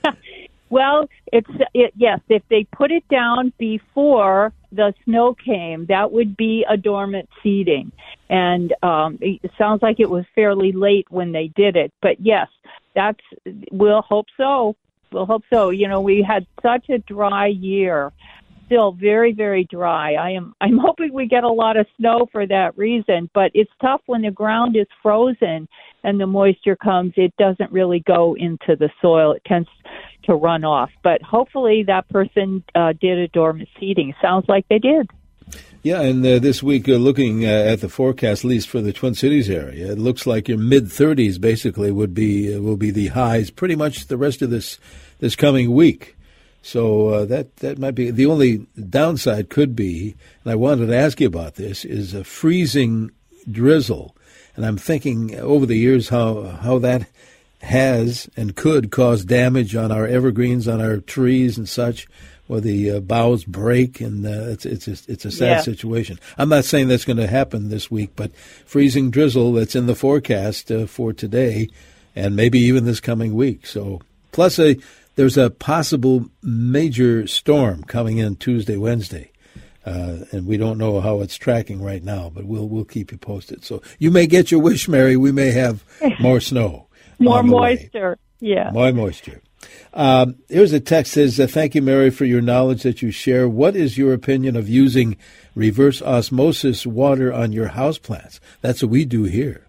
well, 0.70 1.08
it's 1.32 1.50
it, 1.74 1.92
yes. 1.96 2.20
If 2.28 2.42
they 2.48 2.64
put 2.64 2.90
it 2.90 3.06
down 3.08 3.52
before 3.58 4.52
the 4.72 4.94
snow 5.04 5.34
came, 5.34 5.86
that 5.86 6.12
would 6.12 6.36
be 6.36 6.64
a 6.68 6.76
dormant 6.76 7.28
seeding, 7.42 7.92
and 8.28 8.72
um, 8.82 9.18
it 9.20 9.50
sounds 9.58 9.82
like 9.82 10.00
it 10.00 10.10
was 10.10 10.24
fairly 10.34 10.72
late 10.72 11.06
when 11.10 11.32
they 11.32 11.48
did 11.48 11.76
it. 11.76 11.92
But 12.00 12.20
yes, 12.20 12.48
that's 12.94 13.20
we'll 13.70 14.02
hope 14.02 14.26
so. 14.36 14.76
We'll 15.12 15.26
hope 15.26 15.44
so. 15.50 15.70
You 15.70 15.88
know, 15.88 16.00
we 16.00 16.22
had 16.22 16.46
such 16.62 16.88
a 16.88 16.98
dry 16.98 17.46
year 17.46 18.12
still 18.70 18.92
very 18.92 19.32
very 19.32 19.64
dry. 19.64 20.14
I 20.14 20.30
am 20.30 20.54
I'm 20.60 20.78
hoping 20.78 21.12
we 21.12 21.26
get 21.26 21.42
a 21.42 21.48
lot 21.48 21.76
of 21.76 21.86
snow 21.96 22.28
for 22.30 22.46
that 22.46 22.78
reason, 22.78 23.28
but 23.34 23.50
it's 23.52 23.70
tough 23.80 24.00
when 24.06 24.22
the 24.22 24.30
ground 24.30 24.76
is 24.76 24.86
frozen 25.02 25.66
and 26.02 26.18
the 26.20 26.26
moisture 26.26 26.76
comes, 26.76 27.12
it 27.16 27.34
doesn't 27.36 27.70
really 27.72 28.00
go 28.06 28.34
into 28.38 28.76
the 28.76 28.88
soil. 29.02 29.32
It 29.32 29.42
tends 29.44 29.68
to 30.24 30.34
run 30.34 30.64
off. 30.64 30.90
But 31.02 31.20
hopefully 31.22 31.84
that 31.88 32.08
person 32.08 32.64
uh, 32.74 32.94
did 32.98 33.18
a 33.18 33.28
dormant 33.28 33.68
seeding. 33.78 34.14
Sounds 34.22 34.46
like 34.48 34.66
they 34.68 34.78
did. 34.78 35.10
Yeah, 35.82 36.02
and 36.02 36.24
uh, 36.26 36.38
this 36.38 36.62
week, 36.62 36.90
uh, 36.90 36.92
looking 36.92 37.46
uh, 37.46 37.48
at 37.48 37.80
the 37.80 37.88
forecast, 37.88 38.44
at 38.44 38.48
least 38.48 38.68
for 38.68 38.82
the 38.82 38.92
Twin 38.92 39.14
Cities 39.14 39.48
area, 39.48 39.92
it 39.92 39.98
looks 39.98 40.26
like 40.26 40.46
your 40.46 40.58
mid 40.58 40.86
30s 40.86 41.40
basically 41.40 41.90
would 41.90 42.12
be 42.12 42.54
uh, 42.54 42.60
will 42.60 42.76
be 42.76 42.90
the 42.90 43.08
highs 43.08 43.50
pretty 43.50 43.74
much 43.76 44.08
the 44.08 44.18
rest 44.18 44.42
of 44.42 44.50
this 44.50 44.78
this 45.20 45.34
coming 45.34 45.72
week. 45.72 46.18
So 46.60 47.08
uh, 47.08 47.24
that 47.26 47.56
that 47.58 47.78
might 47.78 47.94
be 47.94 48.10
the 48.10 48.26
only 48.26 48.66
downside. 48.90 49.48
Could 49.48 49.74
be, 49.74 50.16
and 50.44 50.52
I 50.52 50.54
wanted 50.54 50.88
to 50.88 50.96
ask 50.96 51.18
you 51.18 51.26
about 51.26 51.54
this: 51.54 51.86
is 51.86 52.12
a 52.12 52.24
freezing 52.24 53.10
drizzle, 53.50 54.14
and 54.56 54.66
I'm 54.66 54.76
thinking 54.76 55.34
over 55.40 55.64
the 55.64 55.78
years 55.78 56.10
how 56.10 56.42
how 56.60 56.78
that 56.80 57.08
has 57.62 58.28
and 58.36 58.54
could 58.54 58.90
cause 58.90 59.24
damage 59.24 59.74
on 59.74 59.90
our 59.90 60.06
evergreens, 60.06 60.68
on 60.68 60.82
our 60.82 60.98
trees 60.98 61.56
and 61.56 61.66
such, 61.66 62.06
where 62.50 62.60
the 62.60 62.90
uh, 62.90 62.98
boughs 62.98 63.44
break, 63.44 64.00
and 64.00 64.26
uh, 64.26 64.50
it's 64.50 64.66
it's 64.66 64.88
a, 64.88 65.12
it's 65.12 65.24
a 65.24 65.30
sad 65.30 65.58
yeah. 65.58 65.60
situation. 65.60 66.18
I'm 66.36 66.48
not 66.48 66.64
saying 66.64 66.88
that's 66.88 67.04
going 67.04 67.18
to 67.18 67.28
happen 67.28 67.68
this 67.68 67.92
week, 67.92 68.10
but 68.16 68.34
freezing 68.66 69.12
drizzle 69.12 69.52
that's 69.52 69.76
in 69.76 69.86
the 69.86 69.94
forecast 69.94 70.72
uh, 70.72 70.86
for 70.86 71.12
today, 71.12 71.68
and 72.16 72.34
maybe 72.34 72.58
even 72.58 72.86
this 72.86 72.98
coming 72.98 73.34
week. 73.34 73.66
So 73.66 74.00
plus 74.32 74.58
a 74.58 74.76
there's 75.14 75.38
a 75.38 75.50
possible 75.50 76.28
major 76.42 77.28
storm 77.28 77.84
coming 77.84 78.18
in 78.18 78.34
Tuesday, 78.34 78.76
Wednesday. 78.76 79.30
Uh, 79.86 80.24
and 80.32 80.44
we 80.44 80.56
don't 80.56 80.76
know 80.76 81.00
how 81.00 81.20
it's 81.20 81.36
tracking 81.36 81.80
right 81.80 82.02
now, 82.02 82.32
but 82.34 82.46
we'll 82.46 82.68
we'll 82.68 82.84
keep 82.84 83.12
you 83.12 83.18
posted. 83.18 83.64
So 83.64 83.80
you 84.00 84.10
may 84.10 84.26
get 84.26 84.50
your 84.50 84.60
wish, 84.60 84.88
Mary. 84.88 85.16
We 85.16 85.30
may 85.30 85.52
have 85.52 85.84
more 86.20 86.40
snow, 86.40 86.88
more 87.20 87.44
moisture. 87.44 88.18
Way. 88.40 88.48
Yeah, 88.48 88.70
more 88.72 88.92
moisture. 88.92 89.40
Um, 89.92 90.36
here's 90.48 90.72
a 90.72 90.80
text 90.80 91.12
says, 91.12 91.40
uh, 91.40 91.46
"Thank 91.46 91.74
you, 91.74 91.82
Mary, 91.82 92.10
for 92.10 92.24
your 92.24 92.40
knowledge 92.40 92.82
that 92.84 93.02
you 93.02 93.10
share. 93.10 93.48
What 93.48 93.74
is 93.74 93.98
your 93.98 94.12
opinion 94.12 94.56
of 94.56 94.68
using 94.68 95.16
reverse 95.54 96.00
osmosis 96.00 96.86
water 96.86 97.32
on 97.32 97.52
your 97.52 97.70
houseplants? 97.70 98.38
That's 98.60 98.82
what 98.82 98.90
we 98.90 99.04
do 99.04 99.24
here." 99.24 99.66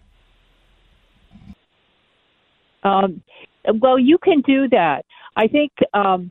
Um, 2.84 3.22
well, 3.80 3.98
you 3.98 4.18
can 4.18 4.40
do 4.42 4.68
that. 4.68 5.04
I 5.36 5.46
think 5.48 5.72
um, 5.94 6.30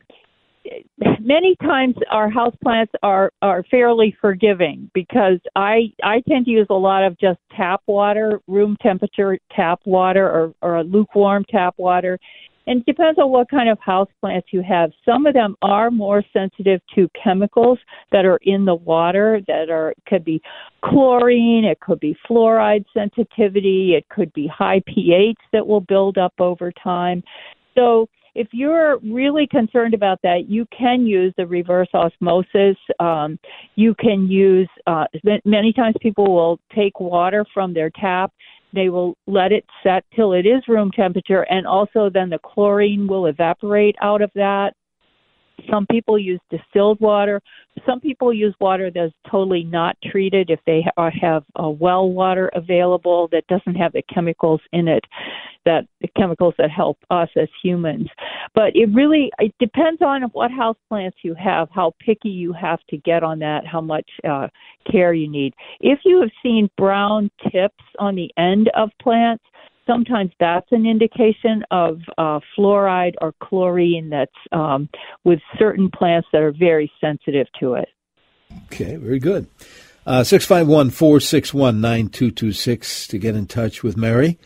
many 1.20 1.56
times 1.56 1.94
our 2.10 2.30
house 2.30 2.54
plants 2.62 2.92
are 3.02 3.32
are 3.42 3.64
fairly 3.70 4.16
forgiving 4.20 4.90
because 4.94 5.38
I 5.56 5.92
I 6.02 6.22
tend 6.28 6.46
to 6.46 6.50
use 6.50 6.66
a 6.70 6.74
lot 6.74 7.04
of 7.04 7.18
just 7.18 7.40
tap 7.56 7.82
water, 7.86 8.40
room 8.46 8.76
temperature 8.82 9.38
tap 9.54 9.80
water 9.84 10.28
or 10.28 10.54
or 10.62 10.84
lukewarm 10.84 11.44
tap 11.50 11.74
water. 11.76 12.18
And 12.66 12.80
it 12.80 12.86
depends 12.86 13.18
on 13.18 13.30
what 13.30 13.50
kind 13.50 13.68
of 13.68 13.78
house 13.80 14.08
plants 14.20 14.48
you 14.52 14.62
have. 14.62 14.90
Some 15.04 15.26
of 15.26 15.34
them 15.34 15.56
are 15.62 15.90
more 15.90 16.22
sensitive 16.32 16.80
to 16.94 17.08
chemicals 17.22 17.78
that 18.12 18.24
are 18.24 18.38
in 18.42 18.64
the 18.64 18.74
water 18.74 19.40
that 19.48 19.70
are 19.70 19.94
could 20.06 20.24
be 20.24 20.40
chlorine, 20.84 21.64
it 21.64 21.80
could 21.80 22.00
be 22.00 22.16
fluoride 22.28 22.84
sensitivity, 22.94 23.94
it 23.96 24.08
could 24.08 24.32
be 24.32 24.46
high 24.46 24.82
pH 24.86 25.38
that 25.52 25.66
will 25.66 25.80
build 25.80 26.18
up 26.18 26.34
over 26.38 26.72
time. 26.82 27.22
So 27.74 28.08
if 28.34 28.48
you're 28.52 28.98
really 29.00 29.46
concerned 29.46 29.92
about 29.92 30.20
that, 30.22 30.48
you 30.48 30.66
can 30.76 31.06
use 31.06 31.34
the 31.36 31.46
reverse 31.46 31.88
osmosis. 31.92 32.76
Um, 32.98 33.38
you 33.74 33.94
can 33.94 34.26
use, 34.26 34.68
uh, 34.86 35.04
many 35.44 35.72
times 35.72 35.96
people 36.00 36.34
will 36.34 36.58
take 36.74 36.98
water 36.98 37.44
from 37.52 37.74
their 37.74 37.90
tap. 37.90 38.32
They 38.72 38.88
will 38.88 39.14
let 39.26 39.52
it 39.52 39.64
set 39.82 40.04
till 40.14 40.32
it 40.32 40.46
is 40.46 40.66
room 40.68 40.90
temperature, 40.90 41.42
and 41.42 41.66
also 41.66 42.10
then 42.10 42.30
the 42.30 42.38
chlorine 42.38 43.06
will 43.06 43.26
evaporate 43.26 43.96
out 44.00 44.22
of 44.22 44.30
that. 44.34 44.74
Some 45.70 45.86
people 45.86 46.18
use 46.18 46.40
distilled 46.50 47.00
water. 47.00 47.40
Some 47.86 48.00
people 48.00 48.32
use 48.32 48.54
water 48.60 48.90
that's 48.90 49.12
totally 49.30 49.64
not 49.64 49.96
treated 50.10 50.50
if 50.50 50.60
they 50.66 50.84
have 51.20 51.44
a 51.56 51.70
well 51.70 52.10
water 52.10 52.50
available 52.54 53.28
that 53.32 53.46
doesn't 53.48 53.76
have 53.76 53.92
the 53.92 54.02
chemicals 54.12 54.60
in 54.72 54.88
it, 54.88 55.04
that 55.64 55.86
the 56.00 56.08
chemicals 56.16 56.54
that 56.58 56.70
help 56.70 56.98
us 57.10 57.28
as 57.36 57.48
humans. 57.62 58.08
But 58.54 58.74
it 58.74 58.88
really 58.92 59.30
it 59.38 59.54
depends 59.58 60.02
on 60.02 60.22
what 60.32 60.50
house 60.50 60.76
plants 60.88 61.18
you 61.22 61.34
have, 61.34 61.68
how 61.72 61.92
picky 62.00 62.28
you 62.28 62.52
have 62.52 62.80
to 62.90 62.96
get 62.98 63.22
on 63.22 63.38
that, 63.40 63.66
how 63.66 63.80
much 63.80 64.08
uh, 64.28 64.48
care 64.90 65.14
you 65.14 65.28
need. 65.28 65.54
If 65.80 66.00
you 66.04 66.20
have 66.20 66.30
seen 66.42 66.68
brown 66.76 67.30
tips 67.50 67.84
on 67.98 68.14
the 68.14 68.30
end 68.36 68.70
of 68.74 68.90
plants, 69.00 69.44
sometimes 69.92 70.30
that's 70.40 70.70
an 70.70 70.86
indication 70.86 71.64
of 71.70 72.00
uh, 72.18 72.40
fluoride 72.56 73.14
or 73.20 73.34
chlorine 73.40 74.08
that's 74.10 74.30
um, 74.52 74.88
with 75.24 75.40
certain 75.58 75.90
plants 75.90 76.28
that 76.32 76.42
are 76.42 76.52
very 76.52 76.90
sensitive 77.00 77.46
to 77.60 77.74
it. 77.74 77.88
Okay, 78.66 78.96
very 78.96 79.18
good. 79.18 79.46
Uh, 80.06 80.24
651 80.24 80.90
461 80.90 81.80
9226 81.80 83.06
to 83.08 83.18
get 83.18 83.36
in 83.36 83.46
touch 83.46 83.82
with 83.82 83.96
Mary. 83.96 84.38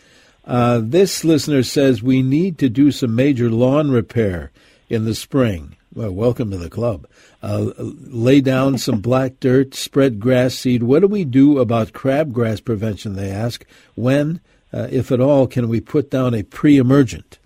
Uh, 0.44 0.80
this 0.82 1.24
listener 1.24 1.62
says 1.62 2.02
we 2.02 2.22
need 2.22 2.58
to 2.58 2.68
do 2.68 2.92
some 2.92 3.14
major 3.14 3.50
lawn 3.50 3.90
repair 3.90 4.52
in 4.88 5.04
the 5.04 5.14
spring. 5.14 5.76
Well, 5.92 6.12
welcome 6.12 6.50
to 6.50 6.58
the 6.58 6.68
club. 6.68 7.06
Uh, 7.42 7.72
lay 7.78 8.40
down 8.42 8.78
some 8.78 9.00
black 9.00 9.40
dirt, 9.40 9.74
spread 9.74 10.20
grass 10.20 10.54
seed. 10.54 10.82
What 10.82 11.00
do 11.00 11.08
we 11.08 11.24
do 11.24 11.58
about 11.58 11.92
crabgrass 11.92 12.62
prevention? 12.62 13.16
They 13.16 13.30
ask. 13.30 13.64
When 13.94 14.40
uh, 14.76 14.88
if 14.90 15.10
at 15.10 15.20
all, 15.20 15.46
can 15.46 15.68
we 15.68 15.80
put 15.80 16.10
down 16.10 16.34
a 16.34 16.42
pre 16.42 16.76
emergent? 16.76 17.38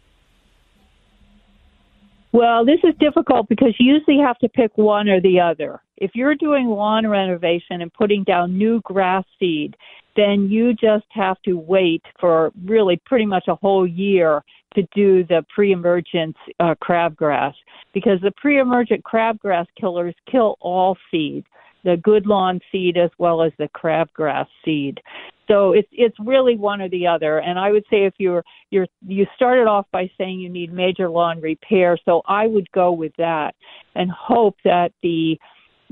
Well, 2.32 2.64
this 2.64 2.78
is 2.84 2.94
difficult 3.00 3.48
because 3.48 3.74
you 3.78 3.94
usually 3.94 4.18
have 4.18 4.38
to 4.38 4.48
pick 4.48 4.76
one 4.76 5.08
or 5.08 5.20
the 5.20 5.40
other. 5.40 5.80
If 5.96 6.12
you're 6.14 6.34
doing 6.34 6.66
lawn 6.66 7.06
renovation 7.06 7.82
and 7.82 7.92
putting 7.92 8.24
down 8.24 8.56
new 8.56 8.80
grass 8.82 9.24
seed, 9.38 9.76
then 10.16 10.48
you 10.48 10.74
just 10.74 11.06
have 11.10 11.40
to 11.42 11.58
wait 11.58 12.02
for 12.20 12.52
really 12.64 13.00
pretty 13.04 13.26
much 13.26 13.44
a 13.48 13.54
whole 13.56 13.86
year 13.86 14.42
to 14.74 14.82
do 14.94 15.24
the 15.24 15.44
pre-emergent 15.54 16.36
uh, 16.60 16.74
crabgrass 16.82 17.54
because 17.92 18.20
the 18.22 18.32
pre-emergent 18.32 19.02
crabgrass 19.04 19.66
killers 19.78 20.14
kill 20.30 20.56
all 20.60 20.96
seed, 21.10 21.44
the 21.84 21.96
good 21.96 22.26
lawn 22.26 22.60
seed 22.70 22.96
as 22.96 23.10
well 23.18 23.42
as 23.42 23.52
the 23.58 23.68
crabgrass 23.68 24.46
seed. 24.64 25.00
So 25.50 25.72
it's 25.72 25.88
it's 25.90 26.14
really 26.20 26.56
one 26.56 26.80
or 26.80 26.88
the 26.88 27.08
other. 27.08 27.38
And 27.38 27.58
I 27.58 27.72
would 27.72 27.82
say 27.90 28.04
if 28.04 28.14
you're 28.18 28.44
you're 28.70 28.86
you 29.06 29.26
started 29.34 29.66
off 29.66 29.86
by 29.90 30.08
saying 30.16 30.38
you 30.38 30.48
need 30.48 30.72
major 30.72 31.10
lawn 31.10 31.40
repair, 31.40 31.98
so 32.04 32.22
I 32.28 32.46
would 32.46 32.70
go 32.70 32.92
with 32.92 33.12
that 33.18 33.56
and 33.96 34.10
hope 34.12 34.56
that 34.64 34.92
the 35.02 35.36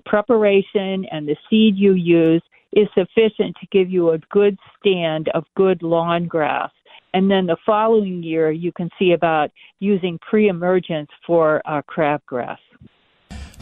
preparation 0.06 1.04
and 1.10 1.26
the 1.26 1.36
seed 1.50 1.76
you 1.76 1.94
use 1.94 2.42
is 2.72 2.86
sufficient 2.94 3.56
to 3.60 3.66
give 3.72 3.90
you 3.90 4.10
a 4.10 4.18
good 4.30 4.56
stand 4.78 5.28
of 5.34 5.44
good 5.56 5.82
lawn 5.82 6.28
grass. 6.28 6.70
And 7.14 7.28
then 7.28 7.46
the 7.46 7.56
following 7.66 8.22
year, 8.22 8.52
you 8.52 8.70
can 8.70 8.90
see 8.98 9.12
about 9.12 9.50
using 9.80 10.18
pre-emergence 10.18 11.08
for 11.26 11.62
uh, 11.64 11.82
crabgrass. 11.82 12.58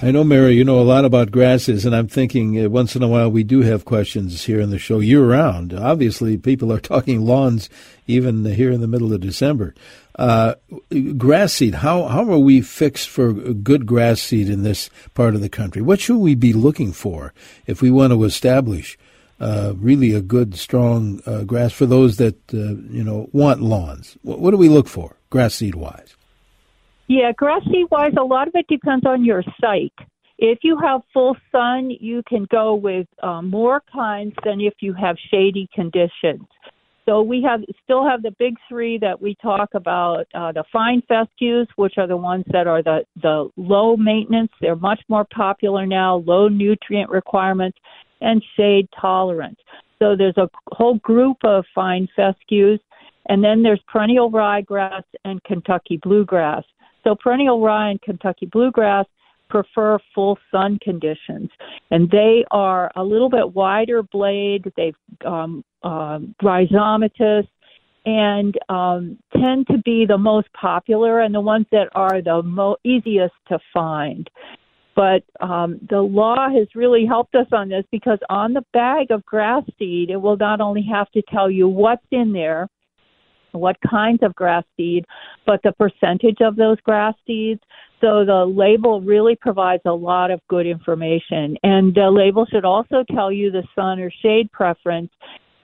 I 0.03 0.11
know, 0.11 0.25
Mary, 0.25 0.55
you 0.55 0.63
know 0.63 0.79
a 0.79 0.83
lot 0.83 1.07
about 1.07 1.31
grasses, 1.31 1.87
and 1.87 1.97
I'm 1.97 2.07
thinking 2.07 2.63
uh, 2.63 2.69
once 2.69 2.95
in 2.97 3.03
a 3.03 3.09
while 3.09 3.31
we 3.31 3.43
do 3.43 3.63
have 3.63 3.87
questions 3.87 4.45
here 4.45 4.61
in 4.61 4.69
the 4.69 4.79
show 4.79 5.01
year 5.01 5.25
round. 5.25 5.73
Obviously, 5.73 6.37
people 6.37 6.71
are 6.71 6.81
talking 6.81 7.25
lawns 7.25 7.71
even 8.07 8.45
here 8.45 8.71
in 8.71 8.83
the 8.83 8.89
middle 8.89 9.15
of 9.15 9.23
December. 9.23 9.75
Uh, 10.19 10.57
grass 11.17 11.55
seed, 11.55 11.77
how, 11.77 12.05
how 12.09 12.31
are 12.31 12.39
we 12.39 12.61
fixed 12.61 13.09
for 13.09 13.33
good 13.33 13.87
grass 13.87 14.21
seed 14.21 14.51
in 14.51 14.65
this 14.65 14.91
part 15.15 15.35
of 15.35 15.41
the 15.41 15.49
country? 15.49 15.81
What 15.81 16.01
should 16.01 16.19
we 16.19 16.35
be 16.35 16.53
looking 16.53 16.93
for 16.93 17.33
if 17.67 17.81
we 17.81 17.91
want 17.91 18.13
to 18.13 18.25
establish 18.25 18.99
uh, 19.41 19.73
really 19.77 20.13
a 20.13 20.21
good, 20.21 20.57
strong 20.57 21.23
uh, 21.25 21.45
grass 21.45 21.73
for 21.73 21.87
those 21.87 22.19
that 22.19 22.37
uh, 22.53 22.77
you 22.93 23.03
know 23.03 23.31
want 23.33 23.63
lawns? 23.63 24.19
What, 24.21 24.41
what 24.41 24.51
do 24.51 24.59
we 24.59 24.69
look 24.69 24.89
for, 24.89 25.17
grass 25.31 25.55
seed 25.55 25.75
wise? 25.75 26.17
Yeah, 27.09 27.33
grass 27.33 27.63
seed 27.71 27.87
wise, 27.91 28.15
a 28.19 28.25
lot 28.25 28.49
of 28.49 28.55
it 28.57 28.67
depends 28.69 29.07
on 29.07 29.25
your 29.25 29.45
site. 29.61 29.93
If 30.39 30.59
you 30.63 30.77
have 30.79 31.03
full 31.15 31.37
sun, 31.53 31.91
you 31.91 32.23
can 32.29 32.47
go 32.51 32.75
with 32.75 33.07
uh, 33.23 33.43
more 33.43 33.83
kinds 33.93 34.35
than 34.45 34.61
if 34.61 34.75
you 34.81 34.93
have 34.93 35.17
shady 35.31 35.69
conditions. 35.75 36.47
So 37.07 37.23
we 37.23 37.41
have 37.43 37.61
still 37.85 38.05
have 38.05 38.23
the 38.23 38.33
big 38.33 38.57
three 38.69 38.99
that 38.99 39.23
we 39.23 39.37
talk 39.41 39.71
about: 39.75 40.27
uh, 40.35 40.51
the 40.51 40.65
fine 40.73 41.01
fescues, 41.09 41.69
which 41.77 41.95
are 41.97 42.09
the 42.09 42.17
ones 42.17 42.45
that 42.51 42.67
are 42.67 42.83
the 42.83 43.05
the 43.23 43.49
low 43.57 43.97
maintenance. 43.97 44.51
They're 44.61 44.75
much 44.75 45.01
more 45.09 45.25
popular 45.33 45.87
now, 45.87 46.17
low 46.17 46.49
nutrient 46.49 47.09
requirements, 47.09 47.79
and 48.21 48.43
shade 48.57 48.89
tolerant. 49.01 49.57
So 50.01 50.17
there's 50.17 50.37
a 50.37 50.51
whole 50.73 50.97
group 50.99 51.37
of 51.45 51.65
fine 51.73 52.09
fescues, 52.17 52.81
and 53.29 53.43
then 53.43 53.63
there's 53.63 53.81
perennial 53.87 54.31
ryegrass 54.31 55.05
and 55.25 55.43
Kentucky 55.45 55.99
bluegrass. 56.03 56.65
So 57.07 57.15
perennial 57.15 57.61
rye 57.61 57.91
and 57.91 58.03
Kentucky 58.03 58.47
bluegrass 58.47 59.07
prefer 59.49 59.97
full 60.13 60.37
sun 60.51 60.77
conditions, 60.83 61.51
and 61.93 62.11
they 62.11 62.45
are 62.51 62.91
a 62.97 63.05
little 63.05 63.31
bit 63.31 63.55
wider 63.55 64.03
blade. 64.03 64.65
They've 64.77 64.97
um, 65.25 65.65
uh, 65.85 66.19
rhizomatous 66.43 67.47
and 68.07 68.59
um, 68.69 69.19
tend 69.33 69.69
to 69.69 69.79
be 69.85 70.05
the 70.05 70.19
most 70.19 70.49
popular 70.53 71.21
and 71.21 71.33
the 71.33 71.41
ones 71.41 71.67
that 71.71 71.89
are 71.95 72.21
the 72.23 72.43
mo- 72.43 72.77
easiest 72.85 73.35
to 73.49 73.59
find. 73.73 74.29
But 74.97 75.23
um, 75.41 75.79
the 75.89 76.01
law 76.01 76.49
has 76.49 76.67
really 76.75 77.07
helped 77.07 77.37
us 77.37 77.47
on 77.53 77.69
this 77.69 77.85
because 77.93 78.19
on 78.31 78.53
the 78.53 78.65
bag 78.73 79.11
of 79.11 79.25
grass 79.25 79.63
seed, 79.79 80.11
it 80.11 80.17
will 80.17 80.37
not 80.37 80.61
only 80.61 80.85
have 80.91 81.11
to 81.13 81.23
tell 81.31 81.51
you 81.51 81.69
what's 81.69 82.07
in 82.11 82.33
there, 82.33 82.69
what 83.59 83.77
kinds 83.89 84.23
of 84.23 84.35
grass 84.35 84.65
seed, 84.77 85.05
but 85.47 85.61
the 85.63 85.73
percentage 85.73 86.41
of 86.41 86.57
those 86.57 86.81
grass 86.81 87.15
seeds. 87.27 87.61
So 88.01 88.25
the 88.25 88.45
label 88.45 89.01
really 89.01 89.37
provides 89.37 89.83
a 89.87 89.93
lot 89.93 90.31
of 90.31 90.41
good 90.49 90.67
information. 90.67 91.57
And 91.63 91.95
the 91.95 92.11
label 92.11 92.47
should 92.47 92.65
also 92.65 93.05
tell 93.15 93.33
you 93.33 93.51
the 93.51 93.65
sun 93.75 94.01
or 94.01 94.11
shade 94.23 94.53
preference 94.53 95.11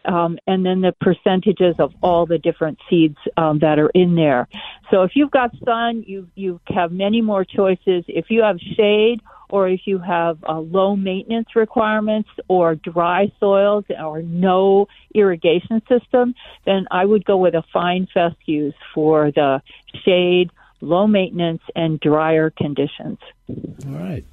um, 0.04 0.38
and 0.46 0.64
then 0.64 0.80
the 0.80 0.92
percentages 1.00 1.75
of 1.78 1.92
all 2.02 2.26
the 2.26 2.38
different 2.38 2.78
seeds 2.88 3.16
um, 3.37 3.58
that 3.61 3.78
are 3.78 3.90
in 3.90 4.14
there. 4.14 4.49
So 4.90 5.02
if 5.02 5.12
you've 5.14 5.30
got 5.30 5.50
sun, 5.64 6.04
you 6.06 6.28
you 6.34 6.61
have 6.68 6.92
many 6.92 7.20
more 7.20 7.44
choices. 7.44 8.04
If 8.08 8.26
you 8.28 8.42
have 8.42 8.58
shade 8.76 9.20
or 9.52 9.68
if 9.68 9.82
you 9.85 9.99
have 9.99 10.38
uh, 10.49 10.59
low 10.59 10.97
maintenance 10.97 11.54
requirements 11.54 12.30
or 12.49 12.75
dry 12.75 13.30
soils 13.38 13.85
or 13.90 14.23
no 14.23 14.88
irrigation 15.14 15.82
system, 15.90 16.35
then 16.64 16.87
I 16.90 17.04
would 17.04 17.26
go 17.26 17.37
with 17.37 17.54
a 17.54 17.62
fine 17.71 18.09
fescues 18.12 18.73
for 18.94 19.30
the 19.30 19.61
shade, 20.06 20.50
low 20.80 21.06
maintenance, 21.06 21.61
and 21.76 22.00
drier 22.00 22.49
conditions. 22.49 23.18
All 23.47 23.92
right. 23.92 24.25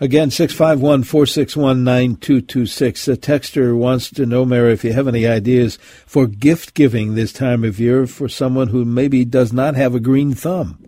Again, 0.00 0.30
651 0.30 1.02
461 1.02 1.84
9226. 1.84 3.04
The 3.04 3.16
texter 3.18 3.76
wants 3.76 4.10
to 4.12 4.24
know, 4.24 4.46
Mary, 4.46 4.72
if 4.72 4.82
you 4.82 4.94
have 4.94 5.08
any 5.08 5.26
ideas 5.26 5.76
for 6.06 6.26
gift 6.26 6.72
giving 6.72 7.14
this 7.14 7.34
time 7.34 7.64
of 7.64 7.78
year 7.78 8.06
for 8.06 8.30
someone 8.30 8.68
who 8.68 8.86
maybe 8.86 9.26
does 9.26 9.52
not 9.52 9.74
have 9.74 9.94
a 9.94 10.00
green 10.00 10.32
thumb. 10.32 10.78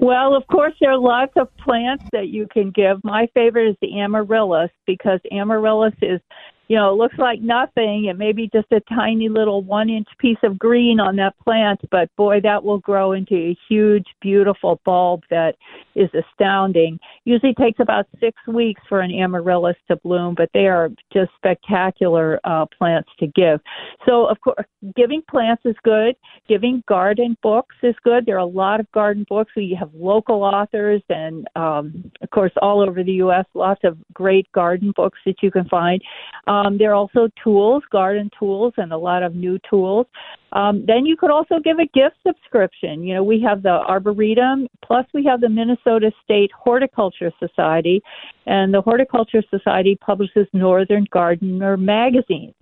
Well, 0.00 0.34
of 0.34 0.46
course, 0.46 0.72
there 0.80 0.90
are 0.90 0.98
lots 0.98 1.32
of 1.36 1.54
plants 1.58 2.04
that 2.12 2.28
you 2.28 2.48
can 2.50 2.70
give. 2.70 3.04
My 3.04 3.28
favorite 3.34 3.68
is 3.68 3.76
the 3.82 4.00
amaryllis 4.00 4.70
because 4.86 5.20
amaryllis 5.30 5.94
is 6.00 6.20
you 6.68 6.76
know, 6.76 6.92
it 6.92 6.98
looks 6.98 7.18
like 7.18 7.40
nothing. 7.40 8.04
It 8.04 8.16
may 8.16 8.30
be 8.30 8.48
just 8.54 8.70
a 8.70 8.80
tiny 8.94 9.28
little 9.28 9.60
one 9.60 9.90
inch 9.90 10.06
piece 10.20 10.38
of 10.44 10.56
green 10.56 11.00
on 11.00 11.16
that 11.16 11.36
plant, 11.44 11.80
but 11.90 12.14
boy, 12.14 12.38
that 12.44 12.62
will 12.62 12.78
grow 12.78 13.10
into 13.10 13.34
a 13.34 13.56
huge, 13.68 14.06
beautiful 14.20 14.80
bulb 14.84 15.24
that 15.30 15.56
is 15.94 16.08
astounding. 16.14 16.98
Usually 17.24 17.54
takes 17.54 17.80
about 17.80 18.06
six 18.18 18.36
weeks 18.46 18.80
for 18.88 19.00
an 19.00 19.12
amaryllis 19.12 19.76
to 19.88 19.96
bloom, 19.96 20.34
but 20.36 20.50
they 20.54 20.66
are 20.66 20.90
just 21.12 21.30
spectacular 21.36 22.40
uh, 22.44 22.66
plants 22.66 23.10
to 23.18 23.26
give. 23.28 23.60
So, 24.06 24.26
of 24.26 24.40
course, 24.40 24.66
giving 24.96 25.22
plants 25.28 25.62
is 25.64 25.76
good. 25.82 26.16
Giving 26.48 26.82
garden 26.88 27.36
books 27.42 27.76
is 27.82 27.94
good. 28.04 28.26
There 28.26 28.36
are 28.36 28.38
a 28.38 28.44
lot 28.44 28.80
of 28.80 28.90
garden 28.92 29.26
books. 29.28 29.52
We 29.56 29.76
have 29.78 29.90
local 29.94 30.42
authors, 30.42 31.02
and 31.08 31.46
um, 31.56 32.10
of 32.22 32.30
course, 32.30 32.52
all 32.62 32.80
over 32.80 33.02
the 33.02 33.12
U.S., 33.12 33.44
lots 33.54 33.80
of 33.84 33.98
great 34.12 34.50
garden 34.52 34.92
books 34.96 35.18
that 35.26 35.42
you 35.42 35.50
can 35.50 35.68
find. 35.68 36.00
Um, 36.46 36.78
there 36.78 36.90
are 36.90 36.94
also 36.94 37.28
tools, 37.42 37.82
garden 37.90 38.30
tools, 38.38 38.74
and 38.76 38.92
a 38.92 38.98
lot 38.98 39.22
of 39.22 39.34
new 39.34 39.58
tools. 39.68 40.06
Um, 40.52 40.84
then 40.86 41.06
you 41.06 41.16
could 41.16 41.30
also 41.30 41.58
give 41.62 41.78
a 41.78 41.86
gift 41.86 42.16
subscription. 42.26 43.04
You 43.04 43.14
know, 43.14 43.24
we 43.24 43.40
have 43.46 43.62
the 43.62 43.68
Arboretum, 43.68 44.66
plus 44.84 45.06
we 45.14 45.24
have 45.24 45.40
the 45.40 45.48
Minnesota 45.48 46.10
State 46.24 46.50
Horticulture 46.52 47.32
Society, 47.38 48.02
and 48.46 48.74
the 48.74 48.80
Horticulture 48.80 49.42
Society 49.50 49.96
publishes 50.04 50.46
Northern 50.52 51.06
Gardener 51.10 51.76
magazine. 51.76 52.54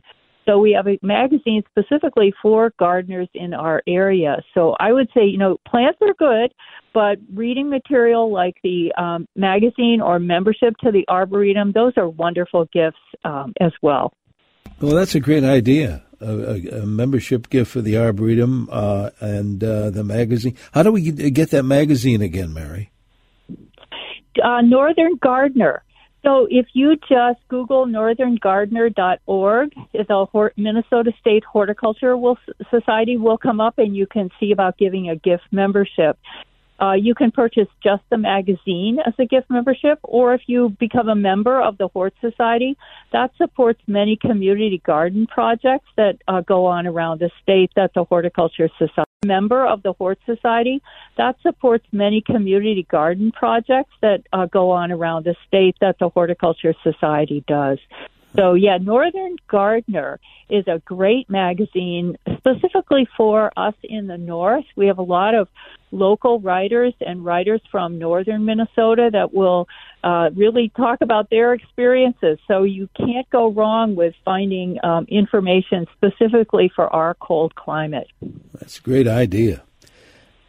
So 0.48 0.58
we 0.58 0.72
have 0.72 0.88
a 0.88 0.98
magazine 1.02 1.62
specifically 1.70 2.32
for 2.40 2.72
gardeners 2.78 3.28
in 3.34 3.52
our 3.52 3.82
area. 3.86 4.42
So 4.54 4.74
I 4.80 4.92
would 4.94 5.08
say, 5.12 5.26
you 5.26 5.36
know, 5.36 5.58
plants 5.68 5.98
are 6.00 6.14
good, 6.14 6.54
but 6.94 7.18
reading 7.34 7.68
material 7.68 8.32
like 8.32 8.54
the 8.64 8.90
um, 8.96 9.28
magazine 9.36 10.00
or 10.00 10.18
membership 10.18 10.74
to 10.78 10.90
the 10.90 11.04
Arboretum, 11.06 11.72
those 11.72 11.92
are 11.98 12.08
wonderful 12.08 12.66
gifts 12.72 12.96
um, 13.24 13.52
as 13.60 13.72
well. 13.82 14.14
Well, 14.80 14.94
that's 14.94 15.14
a 15.14 15.20
great 15.20 15.44
idea. 15.44 16.02
A, 16.20 16.80
a, 16.82 16.86
membership 16.86 17.48
gift 17.48 17.70
for 17.70 17.80
the 17.80 17.96
Arboretum 17.96 18.68
uh, 18.72 19.10
and 19.20 19.62
uh, 19.62 19.90
the 19.90 20.02
magazine. 20.02 20.56
How 20.72 20.82
do 20.82 20.90
we 20.90 21.12
get 21.12 21.50
that 21.50 21.62
magazine 21.62 22.22
again, 22.22 22.52
Mary? 22.52 22.90
Uh, 24.42 24.60
Northern 24.62 25.16
Gardener. 25.16 25.84
So 26.24 26.48
if 26.50 26.66
you 26.72 26.96
just 26.96 27.38
Google 27.48 27.86
northerngardener.org, 27.86 29.72
the 29.92 30.50
Minnesota 30.56 31.12
State 31.20 31.44
Horticulture 31.44 32.16
Society 32.70 33.16
will 33.16 33.38
come 33.38 33.60
up 33.60 33.78
and 33.78 33.94
you 33.94 34.06
can 34.06 34.30
see 34.40 34.50
about 34.52 34.76
giving 34.76 35.08
a 35.08 35.16
gift 35.16 35.44
membership. 35.52 36.18
Uh, 36.80 36.92
you 36.92 37.14
can 37.14 37.30
purchase 37.30 37.68
just 37.82 38.02
the 38.10 38.18
magazine 38.18 38.98
as 39.06 39.14
a 39.18 39.24
gift 39.24 39.50
membership, 39.50 39.98
or 40.02 40.34
if 40.34 40.42
you 40.46 40.70
become 40.78 41.08
a 41.08 41.14
member 41.14 41.60
of 41.60 41.76
the 41.78 41.88
Hort 41.88 42.14
Society, 42.20 42.76
that 43.12 43.30
supports 43.36 43.80
many 43.86 44.16
community 44.16 44.80
garden 44.84 45.26
projects 45.26 45.88
that 45.96 46.16
uh, 46.28 46.40
go 46.42 46.66
on 46.66 46.86
around 46.86 47.20
the 47.20 47.30
state 47.42 47.70
that 47.76 47.92
the 47.94 48.04
Horticulture 48.04 48.68
Society 48.78 49.04
member 49.24 49.66
of 49.66 49.82
the 49.82 49.92
Hort 49.94 50.18
Society 50.24 50.80
that 51.16 51.36
supports 51.42 51.84
many 51.90 52.20
community 52.20 52.86
garden 52.88 53.32
projects 53.32 53.92
that 54.00 54.22
uh, 54.32 54.46
go 54.46 54.70
on 54.70 54.92
around 54.92 55.24
the 55.24 55.34
state 55.46 55.74
that 55.80 55.98
the 55.98 56.08
Horticulture 56.08 56.74
Society 56.84 57.44
does. 57.48 57.78
So, 58.38 58.54
yeah, 58.54 58.78
Northern 58.80 59.34
Gardener 59.48 60.20
is 60.48 60.64
a 60.68 60.78
great 60.84 61.28
magazine 61.28 62.16
specifically 62.36 63.08
for 63.16 63.52
us 63.56 63.74
in 63.82 64.06
the 64.06 64.16
North. 64.16 64.64
We 64.76 64.86
have 64.86 64.98
a 64.98 65.02
lot 65.02 65.34
of 65.34 65.48
local 65.90 66.38
writers 66.38 66.94
and 67.00 67.24
writers 67.24 67.60
from 67.70 67.98
northern 67.98 68.44
Minnesota 68.44 69.10
that 69.12 69.34
will 69.34 69.66
uh, 70.04 70.30
really 70.36 70.70
talk 70.76 71.00
about 71.00 71.30
their 71.30 71.52
experiences. 71.52 72.38
So, 72.46 72.62
you 72.62 72.88
can't 72.96 73.28
go 73.30 73.50
wrong 73.50 73.96
with 73.96 74.14
finding 74.24 74.78
um, 74.84 75.06
information 75.08 75.86
specifically 75.96 76.70
for 76.74 76.86
our 76.94 77.14
cold 77.14 77.56
climate. 77.56 78.06
That's 78.54 78.78
a 78.78 78.82
great 78.82 79.08
idea. 79.08 79.62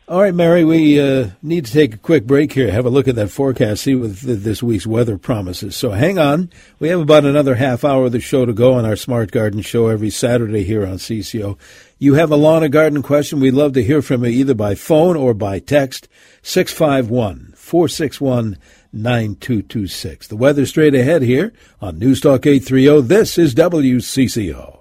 All 0.09 0.21
right, 0.21 0.33
Mary, 0.33 0.65
we 0.65 0.99
uh, 0.99 1.29
need 1.43 1.67
to 1.67 1.71
take 1.71 1.93
a 1.93 1.97
quick 1.99 2.25
break 2.25 2.53
here, 2.53 2.71
have 2.71 2.87
a 2.87 2.89
look 2.89 3.07
at 3.07 3.13
that 3.13 3.29
forecast, 3.29 3.83
see 3.83 3.93
what 3.93 4.15
this 4.15 4.63
week's 4.63 4.87
weather 4.87 5.19
promises. 5.19 5.75
So 5.75 5.91
hang 5.91 6.17
on. 6.17 6.49
We 6.79 6.87
have 6.87 6.99
about 6.99 7.25
another 7.25 7.53
half 7.53 7.85
hour 7.85 8.07
of 8.07 8.11
the 8.11 8.19
show 8.19 8.43
to 8.43 8.51
go 8.51 8.73
on 8.73 8.85
our 8.85 8.95
Smart 8.95 9.29
Garden 9.29 9.61
show 9.61 9.87
every 9.87 10.09
Saturday 10.09 10.63
here 10.63 10.83
on 10.83 10.95
CCO. 10.95 11.59
You 11.99 12.15
have 12.15 12.31
a 12.31 12.37
lawn 12.37 12.63
or 12.63 12.69
garden 12.69 13.03
question, 13.03 13.39
we'd 13.39 13.53
love 13.53 13.73
to 13.73 13.83
hear 13.83 14.01
from 14.01 14.25
you 14.25 14.31
either 14.31 14.55
by 14.55 14.73
phone 14.73 15.15
or 15.15 15.35
by 15.35 15.59
text, 15.59 16.07
651 16.41 17.53
461 17.55 18.57
9226. 18.91 20.27
The 20.27 20.35
weather 20.35 20.65
straight 20.65 20.95
ahead 20.95 21.21
here 21.21 21.53
on 21.81 21.99
Newstalk 21.99 22.47
830. 22.47 23.01
This 23.01 23.37
is 23.37 23.53
WCCO. 23.53 24.78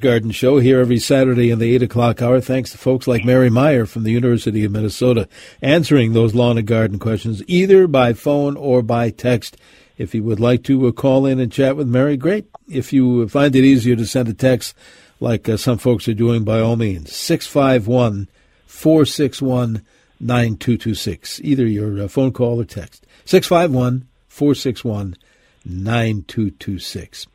Garden 0.00 0.30
Show 0.30 0.58
here 0.58 0.80
every 0.80 0.98
Saturday 0.98 1.50
in 1.50 1.58
the 1.58 1.74
8 1.74 1.82
o'clock 1.82 2.22
hour. 2.22 2.40
Thanks 2.40 2.72
to 2.72 2.78
folks 2.78 3.06
like 3.06 3.24
Mary 3.24 3.50
Meyer 3.50 3.86
from 3.86 4.02
the 4.02 4.12
University 4.12 4.64
of 4.64 4.72
Minnesota 4.72 5.28
answering 5.62 6.12
those 6.12 6.34
lawn 6.34 6.58
and 6.58 6.66
garden 6.66 6.98
questions 6.98 7.42
either 7.46 7.86
by 7.86 8.12
phone 8.12 8.56
or 8.56 8.82
by 8.82 9.10
text. 9.10 9.56
If 9.98 10.14
you 10.14 10.22
would 10.24 10.40
like 10.40 10.64
to 10.64 10.86
uh, 10.86 10.92
call 10.92 11.26
in 11.26 11.38
and 11.38 11.52
chat 11.52 11.76
with 11.76 11.86
Mary, 11.86 12.16
great. 12.16 12.46
If 12.68 12.92
you 12.92 13.28
find 13.28 13.54
it 13.54 13.64
easier 13.64 13.96
to 13.96 14.06
send 14.06 14.28
a 14.28 14.34
text 14.34 14.74
like 15.20 15.48
uh, 15.48 15.56
some 15.56 15.78
folks 15.78 16.08
are 16.08 16.14
doing, 16.14 16.44
by 16.44 16.60
all 16.60 16.76
means, 16.76 17.14
651 17.14 18.28
461 18.66 19.82
9226. 20.18 21.40
Either 21.42 21.66
your 21.66 22.04
uh, 22.04 22.08
phone 22.08 22.32
call 22.32 22.60
or 22.60 22.64
text. 22.64 23.06
651 23.26 24.06
461 24.28 25.16
9226. 25.64 27.26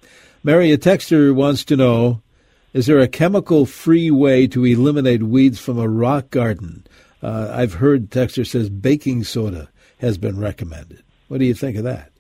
Mary, 0.44 0.72
a 0.72 0.78
texter 0.78 1.34
wants 1.34 1.64
to 1.66 1.76
know 1.76 2.22
Is 2.76 2.88
there 2.88 3.00
a 3.00 3.08
chemical 3.08 3.66
free 3.66 4.12
way 4.12 4.48
to 4.48 4.66
eliminate 4.66 5.24
weeds 5.24 5.60
from 5.60 5.80
a 5.80 5.88
rock 5.88 6.30
garden? 6.30 6.86
Uh, 7.24 7.50
I've 7.50 7.76
heard 7.76 8.10
texter 8.10 8.46
says 8.46 8.70
baking 8.70 9.24
soda 9.24 9.70
has 10.00 10.18
been 10.18 10.38
recommended. 10.38 11.02
What 11.30 11.38
do 11.38 11.46
you 11.46 11.54
think 11.54 11.78
of 11.78 11.86
that? 11.86 12.12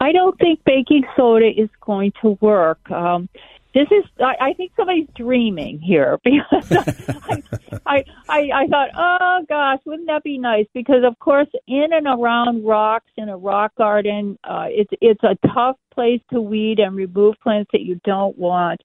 I 0.00 0.12
don't 0.12 0.38
think 0.38 0.62
baking 0.66 1.06
soda 1.16 1.48
is 1.48 1.70
going 1.80 2.12
to 2.20 2.36
work. 2.42 2.90
Um, 2.90 3.30
this 3.78 3.88
is 3.92 4.04
I, 4.18 4.34
I 4.40 4.52
think 4.54 4.72
somebody's 4.76 5.06
dreaming 5.14 5.78
here 5.78 6.18
because 6.24 6.72
I, 6.72 7.42
I, 7.86 8.04
I 8.28 8.50
I 8.54 8.66
thought 8.66 8.88
oh 8.96 9.44
gosh 9.48 9.78
wouldn't 9.86 10.08
that 10.08 10.24
be 10.24 10.36
nice? 10.36 10.66
Because 10.74 11.04
of 11.04 11.16
course 11.20 11.48
in 11.68 11.92
and 11.92 12.06
around 12.06 12.64
rocks 12.64 13.10
in 13.16 13.28
a 13.28 13.36
rock 13.36 13.72
garden 13.76 14.36
uh, 14.42 14.66
it's 14.68 14.90
it's 15.00 15.22
a 15.22 15.36
tough 15.54 15.76
place 15.94 16.20
to 16.32 16.40
weed 16.40 16.80
and 16.80 16.96
remove 16.96 17.36
plants 17.42 17.70
that 17.72 17.82
you 17.82 18.00
don't 18.04 18.36
want. 18.36 18.80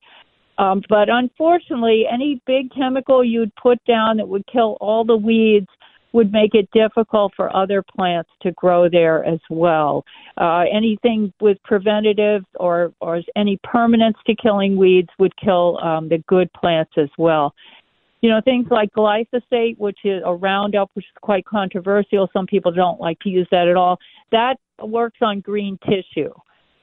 Um, 0.59 0.83
but 0.87 1.09
unfortunately 1.09 2.05
any 2.11 2.39
big 2.45 2.71
chemical 2.71 3.23
you'd 3.23 3.55
put 3.55 3.83
down 3.85 4.17
that 4.17 4.27
would 4.27 4.45
kill 4.45 4.77
all 4.79 5.03
the 5.03 5.17
weeds 5.17 5.69
would 6.13 6.31
make 6.31 6.53
it 6.53 6.69
difficult 6.71 7.33
for 7.35 7.53
other 7.55 7.83
plants 7.83 8.29
to 8.41 8.51
grow 8.51 8.87
there 8.87 9.25
as 9.25 9.39
well. 9.49 10.05
Uh, 10.37 10.63
anything 10.71 11.33
with 11.41 11.57
preventative 11.63 12.43
or, 12.55 12.93
or 13.01 13.21
any 13.35 13.59
permanence 13.63 14.17
to 14.25 14.35
killing 14.35 14.77
weeds 14.77 15.09
would 15.19 15.35
kill 15.37 15.79
um, 15.83 16.07
the 16.07 16.19
good 16.27 16.51
plants 16.53 16.91
as 16.97 17.09
well. 17.17 17.53
You 18.21 18.29
know, 18.29 18.39
things 18.45 18.67
like 18.69 18.93
glyphosate, 18.93 19.77
which 19.79 19.99
is 20.05 20.21
a 20.23 20.33
Roundup, 20.33 20.91
which 20.93 21.05
is 21.05 21.11
quite 21.21 21.45
controversial. 21.45 22.29
Some 22.31 22.45
people 22.45 22.71
don't 22.71 23.01
like 23.01 23.19
to 23.21 23.29
use 23.29 23.47
that 23.51 23.67
at 23.67 23.75
all. 23.75 23.97
That 24.31 24.55
works 24.81 25.17
on 25.21 25.41
green 25.41 25.77
tissue. 25.83 26.31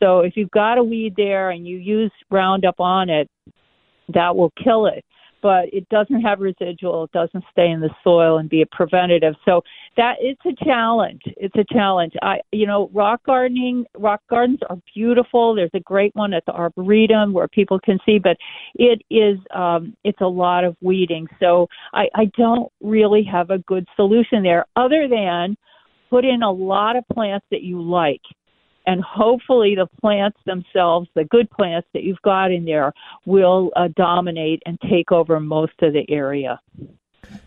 So 0.01 0.21
if 0.21 0.37
you've 0.37 0.51
got 0.51 0.77
a 0.77 0.85
weed 0.85 1.15
there 1.17 1.51
and 1.51 1.67
you 1.67 1.77
use 1.79 2.13
Roundup 2.31 2.81
on 2.81 3.09
it, 3.09 3.31
that 4.13 4.35
will 4.35 4.53
kill 4.63 4.87
it 4.87 5.05
but 5.43 5.73
it 5.73 5.89
doesn't 5.89 6.21
have 6.21 6.41
residual. 6.41 7.05
It 7.05 7.13
doesn't 7.13 7.45
stay 7.53 7.71
in 7.71 7.81
the 7.81 7.91
soil 8.03 8.39
and 8.39 8.49
be 8.49 8.63
a 8.63 8.67
preventative. 8.67 9.35
So 9.45 9.63
that 9.97 10.17
it's 10.21 10.41
a 10.47 10.65
challenge. 10.65 11.23
It's 11.27 11.55
a 11.57 11.65
challenge. 11.73 12.13
I, 12.23 12.41
you 12.53 12.67
know, 12.67 12.91
rock 12.93 13.21
gardening, 13.25 13.85
rock 13.99 14.21
gardens 14.29 14.61
are 14.69 14.79
beautiful. 14.95 15.55
There's 15.55 15.71
a 15.75 15.81
great 15.81 16.15
one 16.15 16.33
at 16.33 16.45
the 16.47 16.53
Arboretum 16.53 17.33
where 17.33 17.49
people 17.49 17.79
can 17.79 17.99
see, 18.07 18.19
but 18.19 18.37
it 18.75 19.03
is, 19.11 19.39
um, 19.55 19.97
it's 20.05 20.21
a 20.21 20.27
lot 20.27 20.65
of 20.65 20.77
weeding. 20.81 21.27
So 21.39 21.69
I, 21.93 22.09
I 22.15 22.31
don't 22.37 22.71
really 22.81 23.25
have 23.31 23.51
a 23.51 23.59
good 23.59 23.87
solution 23.97 24.43
there 24.43 24.67
other 24.77 25.09
than 25.09 25.57
put 26.11 26.25
in 26.25 26.43
a 26.43 26.51
lot 26.51 26.97
of 26.97 27.05
plants 27.13 27.47
that 27.51 27.63
you 27.63 27.81
like 27.81 28.23
and 28.87 29.03
hopefully 29.03 29.75
the 29.75 29.87
plants 30.01 30.39
themselves, 30.47 31.09
the 31.15 31.25
good 31.25 31.51
plants 31.51 31.89
that 31.95 32.03
you've 32.03 32.23
got 32.23 32.51
in 32.51 32.65
there, 32.65 32.93
will 33.27 33.71
uh, 33.77 33.89
dominate 33.97 34.63
and 34.67 34.79
take 34.89 35.13
over 35.13 35.41
most 35.41 35.75
of 35.83 35.93
the 35.93 36.05
area. 36.09 36.61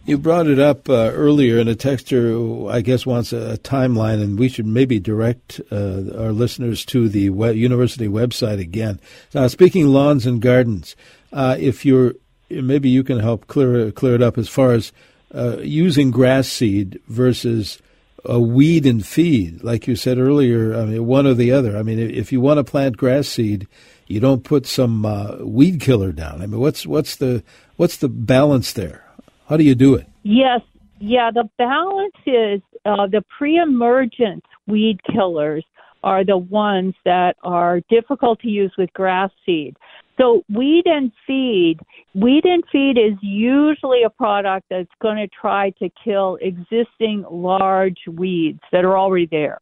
You 0.05 0.17
brought 0.17 0.47
it 0.47 0.59
up 0.59 0.89
uh, 0.89 1.11
earlier, 1.13 1.59
and 1.59 1.69
a 1.69 1.75
texter, 1.75 2.71
I 2.71 2.81
guess, 2.81 3.05
wants 3.05 3.33
a, 3.33 3.53
a 3.53 3.57
timeline, 3.57 4.21
and 4.21 4.39
we 4.39 4.47
should 4.47 4.65
maybe 4.65 4.99
direct 4.99 5.59
uh, 5.71 6.03
our 6.17 6.31
listeners 6.31 6.85
to 6.85 7.09
the 7.09 7.21
university 7.21 8.07
website 8.07 8.59
again. 8.59 8.99
Now, 9.33 9.47
speaking 9.47 9.87
lawns 9.87 10.25
and 10.25 10.41
gardens, 10.41 10.95
uh, 11.31 11.57
if 11.59 11.85
you're 11.85 12.13
maybe 12.49 12.89
you 12.89 13.03
can 13.03 13.19
help 13.19 13.47
clear 13.47 13.91
clear 13.91 14.15
it 14.15 14.21
up 14.21 14.37
as 14.37 14.47
far 14.47 14.73
as 14.73 14.91
uh, 15.33 15.57
using 15.57 16.11
grass 16.11 16.47
seed 16.47 16.99
versus 17.07 17.81
a 18.25 18.39
weed 18.39 18.85
and 18.85 19.05
feed, 19.05 19.63
like 19.63 19.87
you 19.87 19.95
said 19.95 20.17
earlier. 20.17 20.75
I 20.75 20.85
mean, 20.85 21.05
one 21.05 21.27
or 21.27 21.33
the 21.33 21.51
other. 21.51 21.77
I 21.77 21.83
mean, 21.83 21.99
if 21.99 22.31
you 22.31 22.41
want 22.41 22.57
to 22.57 22.63
plant 22.63 22.97
grass 22.97 23.27
seed, 23.27 23.67
you 24.07 24.19
don't 24.19 24.43
put 24.43 24.65
some 24.65 25.05
uh, 25.05 25.37
weed 25.39 25.81
killer 25.81 26.11
down. 26.11 26.41
I 26.41 26.47
mean, 26.47 26.59
what's 26.59 26.85
what's 26.85 27.15
the 27.15 27.43
what's 27.77 27.97
the 27.97 28.09
balance 28.09 28.73
there? 28.73 29.05
How 29.47 29.57
do 29.57 29.63
you 29.63 29.75
do 29.75 29.95
it? 29.95 30.07
Yes, 30.23 30.61
yeah. 30.99 31.31
The 31.31 31.49
balance 31.57 32.15
is 32.25 32.61
uh, 32.85 33.07
the 33.07 33.23
pre-emergent 33.37 34.43
weed 34.67 34.99
killers 35.03 35.65
are 36.03 36.25
the 36.25 36.37
ones 36.37 36.95
that 37.05 37.37
are 37.43 37.79
difficult 37.89 38.39
to 38.41 38.49
use 38.49 38.73
with 38.77 38.91
grass 38.93 39.31
seed. 39.45 39.77
So 40.19 40.43
weed 40.53 40.83
and 40.85 41.11
feed, 41.25 41.79
weed 42.13 42.45
and 42.45 42.63
feed 42.71 42.97
is 42.97 43.17
usually 43.21 44.03
a 44.03 44.09
product 44.09 44.67
that's 44.69 44.89
going 45.01 45.17
to 45.17 45.27
try 45.27 45.71
to 45.79 45.89
kill 46.03 46.37
existing 46.41 47.25
large 47.29 47.97
weeds 48.07 48.59
that 48.71 48.85
are 48.85 48.97
already 48.97 49.27
there. 49.31 49.59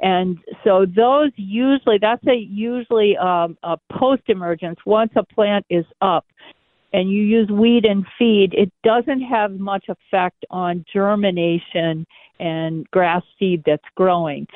And 0.00 0.38
so 0.64 0.84
those 0.84 1.30
usually, 1.36 1.98
that's 2.00 2.26
a 2.26 2.34
usually 2.34 3.16
um, 3.16 3.56
a 3.62 3.78
post 3.92 4.22
emergence. 4.28 4.78
Once 4.84 5.12
a 5.16 5.22
plant 5.22 5.64
is 5.70 5.86
up 6.02 6.26
and 6.92 7.10
you 7.10 7.22
use 7.22 7.48
weed 7.48 7.84
and 7.84 8.04
feed, 8.18 8.52
it 8.54 8.70
doesn't 8.84 9.22
have 9.22 9.52
much 9.52 9.86
effect 9.88 10.44
on 10.50 10.84
germination 10.92 12.06
and 12.40 12.90
grass 12.90 13.22
seed 13.38 13.62
that's 13.64 13.82
growing. 13.94 14.46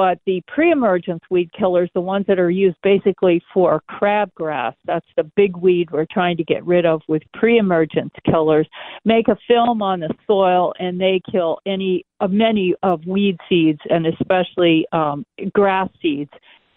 But 0.00 0.18
the 0.24 0.42
pre-emergence 0.48 1.20
weed 1.28 1.50
killers, 1.52 1.90
the 1.92 2.00
ones 2.00 2.24
that 2.26 2.38
are 2.38 2.48
used 2.48 2.78
basically 2.82 3.42
for 3.52 3.82
crabgrass, 3.86 4.72
that's 4.86 5.04
the 5.14 5.24
big 5.36 5.58
weed 5.58 5.90
we're 5.90 6.06
trying 6.10 6.38
to 6.38 6.42
get 6.42 6.64
rid 6.64 6.86
of 6.86 7.02
with 7.06 7.22
pre-emergence 7.34 8.14
killers, 8.24 8.66
make 9.04 9.28
a 9.28 9.36
film 9.46 9.82
on 9.82 10.00
the 10.00 10.08
soil 10.26 10.72
and 10.78 10.98
they 10.98 11.20
kill 11.30 11.58
any 11.66 12.06
uh, 12.20 12.28
many 12.28 12.74
of 12.82 13.04
weed 13.04 13.36
seeds 13.46 13.80
and 13.90 14.06
especially 14.06 14.86
um, 14.92 15.26
grass 15.52 15.90
seeds. 16.00 16.32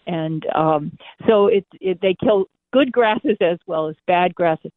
And 0.06 0.44
um, 0.54 0.92
so 1.26 1.46
it, 1.46 1.64
it 1.80 2.02
they 2.02 2.14
kill 2.22 2.44
good 2.74 2.92
grasses 2.92 3.38
as 3.40 3.56
well 3.66 3.88
as 3.88 3.96
bad 4.06 4.34
grasses. 4.34 4.70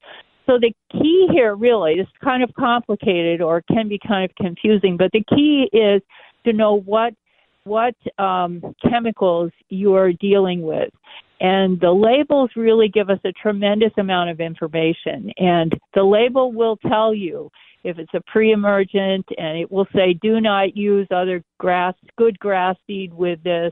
So 0.45 0.57
the 0.57 0.73
key 0.89 1.27
here 1.33 1.53
really 1.53 1.95
is 1.95 2.07
kind 2.23 2.43
of 2.43 2.53
complicated 2.57 3.41
or 3.41 3.61
can 3.69 3.89
be 3.89 3.99
kind 4.07 4.23
of 4.23 4.33
confusing, 4.37 4.95
but 4.95 5.11
the 5.11 5.25
key 5.35 5.69
is 5.73 6.01
to 6.45 6.53
know 6.53 6.79
what 6.79 7.13
what 7.67 7.95
um, 8.17 8.61
chemicals 8.89 9.51
you're 9.69 10.13
dealing 10.13 10.61
with. 10.61 10.89
And 11.39 11.79
the 11.79 11.91
labels 11.91 12.49
really 12.55 12.89
give 12.89 13.09
us 13.09 13.19
a 13.23 13.31
tremendous 13.31 13.91
amount 13.97 14.31
of 14.31 14.39
information. 14.39 15.31
And 15.37 15.71
the 15.93 16.03
label 16.03 16.51
will 16.51 16.77
tell 16.77 17.13
you 17.13 17.51
if 17.83 17.99
it's 17.99 18.13
a 18.13 18.21
pre-emergent, 18.31 19.25
and 19.37 19.57
it 19.57 19.71
will 19.71 19.87
say, 19.95 20.13
"Do 20.13 20.41
not 20.41 20.75
use 20.75 21.07
other 21.11 21.43
grass, 21.59 21.93
good 22.17 22.39
grass 22.39 22.75
seed 22.87 23.13
with 23.13 23.41
this." 23.43 23.71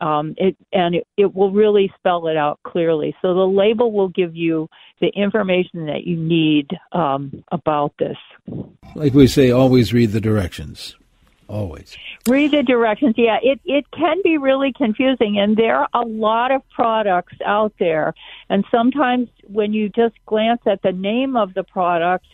Um, 0.00 0.34
it, 0.36 0.56
and 0.72 0.96
it, 0.96 1.06
it 1.16 1.34
will 1.34 1.50
really 1.50 1.92
spell 1.98 2.28
it 2.28 2.36
out 2.36 2.60
clearly. 2.64 3.16
So 3.20 3.34
the 3.34 3.46
label 3.46 3.90
will 3.90 4.08
give 4.08 4.36
you 4.36 4.68
the 5.00 5.08
information 5.08 5.86
that 5.86 6.04
you 6.04 6.16
need 6.16 6.68
um, 6.92 7.42
about 7.50 7.94
this. 7.98 8.16
Like 8.94 9.14
we 9.14 9.26
say, 9.26 9.50
always 9.50 9.92
read 9.92 10.12
the 10.12 10.20
directions 10.20 10.96
always. 11.48 11.96
Read 12.28 12.52
the 12.52 12.62
directions. 12.62 13.14
Yeah, 13.16 13.38
it 13.42 13.60
it 13.64 13.84
can 13.90 14.18
be 14.22 14.38
really 14.38 14.72
confusing, 14.72 15.38
and 15.38 15.56
there 15.56 15.76
are 15.76 15.88
a 15.94 16.06
lot 16.06 16.52
of 16.52 16.62
products 16.70 17.36
out 17.44 17.72
there. 17.78 18.14
And 18.48 18.64
sometimes 18.70 19.28
when 19.44 19.72
you 19.72 19.88
just 19.88 20.14
glance 20.26 20.60
at 20.66 20.82
the 20.82 20.92
name 20.92 21.36
of 21.36 21.54
the 21.54 21.64
product, 21.64 22.26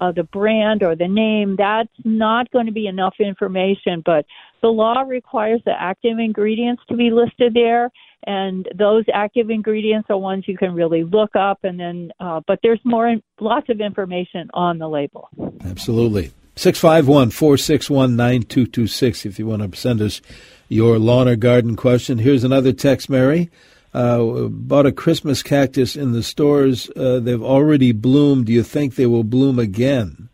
uh, 0.00 0.12
the 0.12 0.24
brand 0.24 0.82
or 0.82 0.96
the 0.96 1.08
name, 1.08 1.56
that's 1.56 1.90
not 2.04 2.50
going 2.50 2.66
to 2.66 2.72
be 2.72 2.86
enough 2.86 3.14
information. 3.18 4.02
But 4.04 4.24
the 4.62 4.68
law 4.68 5.02
requires 5.02 5.60
the 5.64 5.74
active 5.78 6.18
ingredients 6.18 6.82
to 6.88 6.96
be 6.96 7.10
listed 7.10 7.54
there, 7.54 7.90
and 8.26 8.68
those 8.76 9.04
active 9.12 9.50
ingredients 9.50 10.08
are 10.10 10.18
ones 10.18 10.44
you 10.46 10.56
can 10.56 10.74
really 10.74 11.04
look 11.04 11.34
up. 11.34 11.60
And 11.64 11.78
then, 11.78 12.12
uh, 12.20 12.40
but 12.46 12.60
there's 12.62 12.80
more, 12.84 13.16
lots 13.40 13.68
of 13.68 13.80
information 13.80 14.50
on 14.54 14.78
the 14.78 14.88
label. 14.88 15.28
Absolutely. 15.64 16.32
651 16.60 17.30
461 17.30 18.16
9226 18.16 19.24
if 19.24 19.38
you 19.38 19.46
want 19.46 19.62
to 19.62 19.78
send 19.78 20.02
us 20.02 20.20
your 20.68 20.98
lawn 20.98 21.26
or 21.26 21.34
garden 21.34 21.74
question. 21.74 22.18
Here's 22.18 22.44
another 22.44 22.74
text, 22.74 23.08
Mary. 23.08 23.48
Uh, 23.94 24.46
bought 24.50 24.84
a 24.84 24.92
Christmas 24.92 25.42
cactus 25.42 25.96
in 25.96 26.12
the 26.12 26.22
stores. 26.22 26.90
Uh, 26.94 27.18
they've 27.18 27.42
already 27.42 27.92
bloomed. 27.92 28.44
Do 28.44 28.52
you 28.52 28.62
think 28.62 28.96
they 28.96 29.06
will 29.06 29.24
bloom 29.24 29.58
again? 29.58 30.28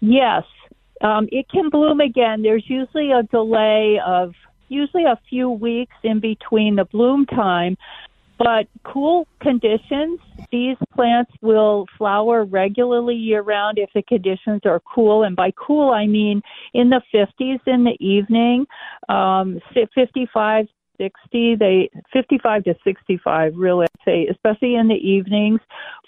Yes, 0.00 0.42
um, 1.02 1.28
it 1.30 1.48
can 1.48 1.70
bloom 1.70 2.00
again. 2.00 2.42
There's 2.42 2.68
usually 2.68 3.12
a 3.12 3.22
delay 3.22 4.00
of 4.04 4.34
usually 4.68 5.04
a 5.04 5.20
few 5.30 5.50
weeks 5.50 5.94
in 6.02 6.18
between 6.18 6.74
the 6.74 6.84
bloom 6.84 7.26
time, 7.26 7.76
but 8.42 8.66
cool 8.84 9.28
conditions, 9.40 10.18
these 10.50 10.76
plants 10.94 11.30
will 11.40 11.86
flower 11.96 12.44
regularly 12.44 13.14
year 13.14 13.42
round 13.42 13.78
if 13.78 13.90
the 13.94 14.02
conditions 14.02 14.62
are 14.64 14.80
cool. 14.94 15.22
And 15.22 15.36
by 15.36 15.52
cool, 15.52 15.90
I 15.90 16.06
mean 16.06 16.42
in 16.74 16.90
the 16.90 17.02
50s 17.14 17.60
in 17.66 17.84
the 17.84 17.96
evening, 18.00 18.66
um, 19.08 19.60
55, 19.94 20.66
60, 20.98 21.56
they 21.56 21.90
55 22.12 22.64
to 22.64 22.74
65 22.84 23.52
really 23.56 23.86
I'd 23.86 24.04
say, 24.04 24.26
especially 24.30 24.74
in 24.74 24.88
the 24.88 24.94
evenings 24.94 25.60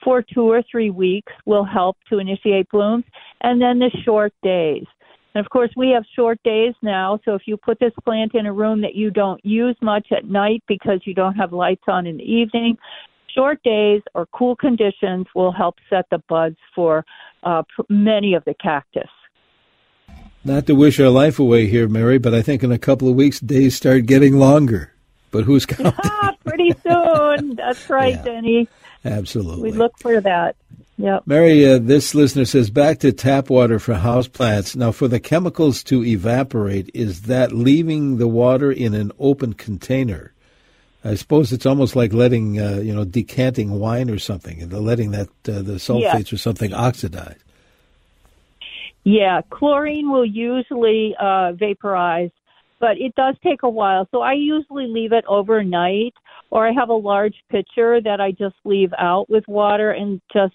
for 0.03 0.23
two 0.23 0.51
or 0.51 0.62
three 0.70 0.90
weeks 0.90 1.33
will 1.47 1.64
help 1.64 1.97
to 2.11 2.18
initiate 2.18 2.68
blooms. 2.70 3.05
And 3.42 3.61
then 3.61 3.79
the 3.79 3.90
short 4.05 4.33
days. 4.42 4.85
And 5.35 5.44
of 5.44 5.51
course, 5.51 5.70
we 5.77 5.90
have 5.90 6.05
short 6.14 6.40
days 6.44 6.75
now, 6.81 7.18
so 7.25 7.35
if 7.35 7.42
you 7.47 7.57
put 7.57 7.81
this 7.81 7.92
plant 8.05 8.35
in 8.35 8.47
a 8.47 8.53
room 8.53 8.81
that 8.83 8.94
you 8.94 9.11
don't 9.11 9.44
use 9.44 9.77
much 9.83 10.09
at 10.12 10.27
night 10.27 10.62
because 10.68 11.01
you 11.05 11.14
don't 11.14 11.35
have 11.35 11.53
lights 11.53 11.83
on 11.88 12.07
in 12.07 12.18
the 12.18 12.23
evening, 12.23 12.79
short 13.35 13.61
days 13.64 14.01
or 14.14 14.27
cool 14.27 14.55
conditions 14.55 15.27
will 15.35 15.51
help 15.51 15.75
set 15.90 16.07
the 16.11 16.18
buds 16.29 16.57
for 16.75 17.05
uh, 17.42 17.62
many 17.88 18.35
of 18.35 18.44
the 18.44 18.55
cactus. 18.62 19.11
Not 20.44 20.66
to 20.66 20.75
wish 20.75 21.01
our 21.01 21.09
life 21.09 21.38
away 21.38 21.66
here, 21.66 21.88
Mary, 21.88 22.18
but 22.18 22.35
I 22.35 22.42
think 22.42 22.62
in 22.62 22.70
a 22.70 22.79
couple 22.79 23.09
of 23.09 23.16
weeks 23.16 23.40
days 23.40 23.75
start 23.75 24.07
getting 24.07 24.38
longer. 24.38 24.92
But 25.31 25.44
who's 25.44 25.66
counting? 25.66 25.94
Ah, 26.05 26.37
pretty 26.47 26.73
soon. 26.87 27.57
That's 27.57 27.90
right, 27.90 28.14
yeah, 28.18 28.23
Denny. 28.23 28.68
Absolutely. 29.05 29.70
We 29.70 29.77
look 29.77 29.99
for 29.99 30.20
that. 30.20 30.55
Yep. 30.96 31.24
Mary, 31.26 31.66
uh, 31.66 31.78
this 31.78 32.14
listener 32.14 32.44
says 32.44 32.70
back 32.70 32.98
to 33.00 33.12
tap 33.12 33.50
water 33.50 33.78
for 33.78 33.94
house 33.94 34.28
plants. 34.28 34.76
Now, 34.76 34.92
for 34.92 35.09
the 35.09 35.18
chemicals 35.18 35.83
to 35.85 36.04
evaporate, 36.04 36.90
is 36.94 37.22
that 37.22 37.52
leaving 37.52 38.18
the 38.18 38.28
water 38.28 38.70
in 38.70 38.94
an 38.94 39.11
open 39.18 39.54
container? 39.54 40.33
I 41.04 41.16
suppose 41.16 41.52
it's 41.52 41.66
almost 41.66 41.96
like 41.96 42.12
letting, 42.12 42.61
uh, 42.61 42.76
you 42.76 42.94
know, 42.94 43.04
decanting 43.04 43.70
wine 43.78 44.09
or 44.09 44.18
something, 44.18 44.62
and 44.62 44.72
letting 44.72 45.11
that 45.11 45.28
uh, 45.48 45.62
the 45.62 45.74
sulfates 45.74 46.33
or 46.33 46.38
something 46.38 46.72
oxidize. 46.72 47.38
Yeah, 49.02 49.42
chlorine 49.50 50.11
will 50.11 50.24
usually 50.24 51.14
uh, 51.20 51.52
vaporize, 51.52 52.30
but 52.80 52.98
it 52.98 53.14
does 53.16 53.35
take 53.42 53.62
a 53.62 53.68
while. 53.68 54.09
So 54.12 54.22
I 54.22 54.33
usually 54.33 54.87
leave 54.87 55.12
it 55.12 55.24
overnight, 55.28 56.14
or 56.50 56.66
I 56.66 56.72
have 56.72 56.88
a 56.88 56.94
large 56.94 57.37
pitcher 57.50 58.00
that 58.00 58.20
I 58.22 58.30
just 58.30 58.57
leave 58.64 58.94
out 58.98 59.28
with 59.28 59.46
water 59.46 59.90
and 59.90 60.22
just 60.33 60.54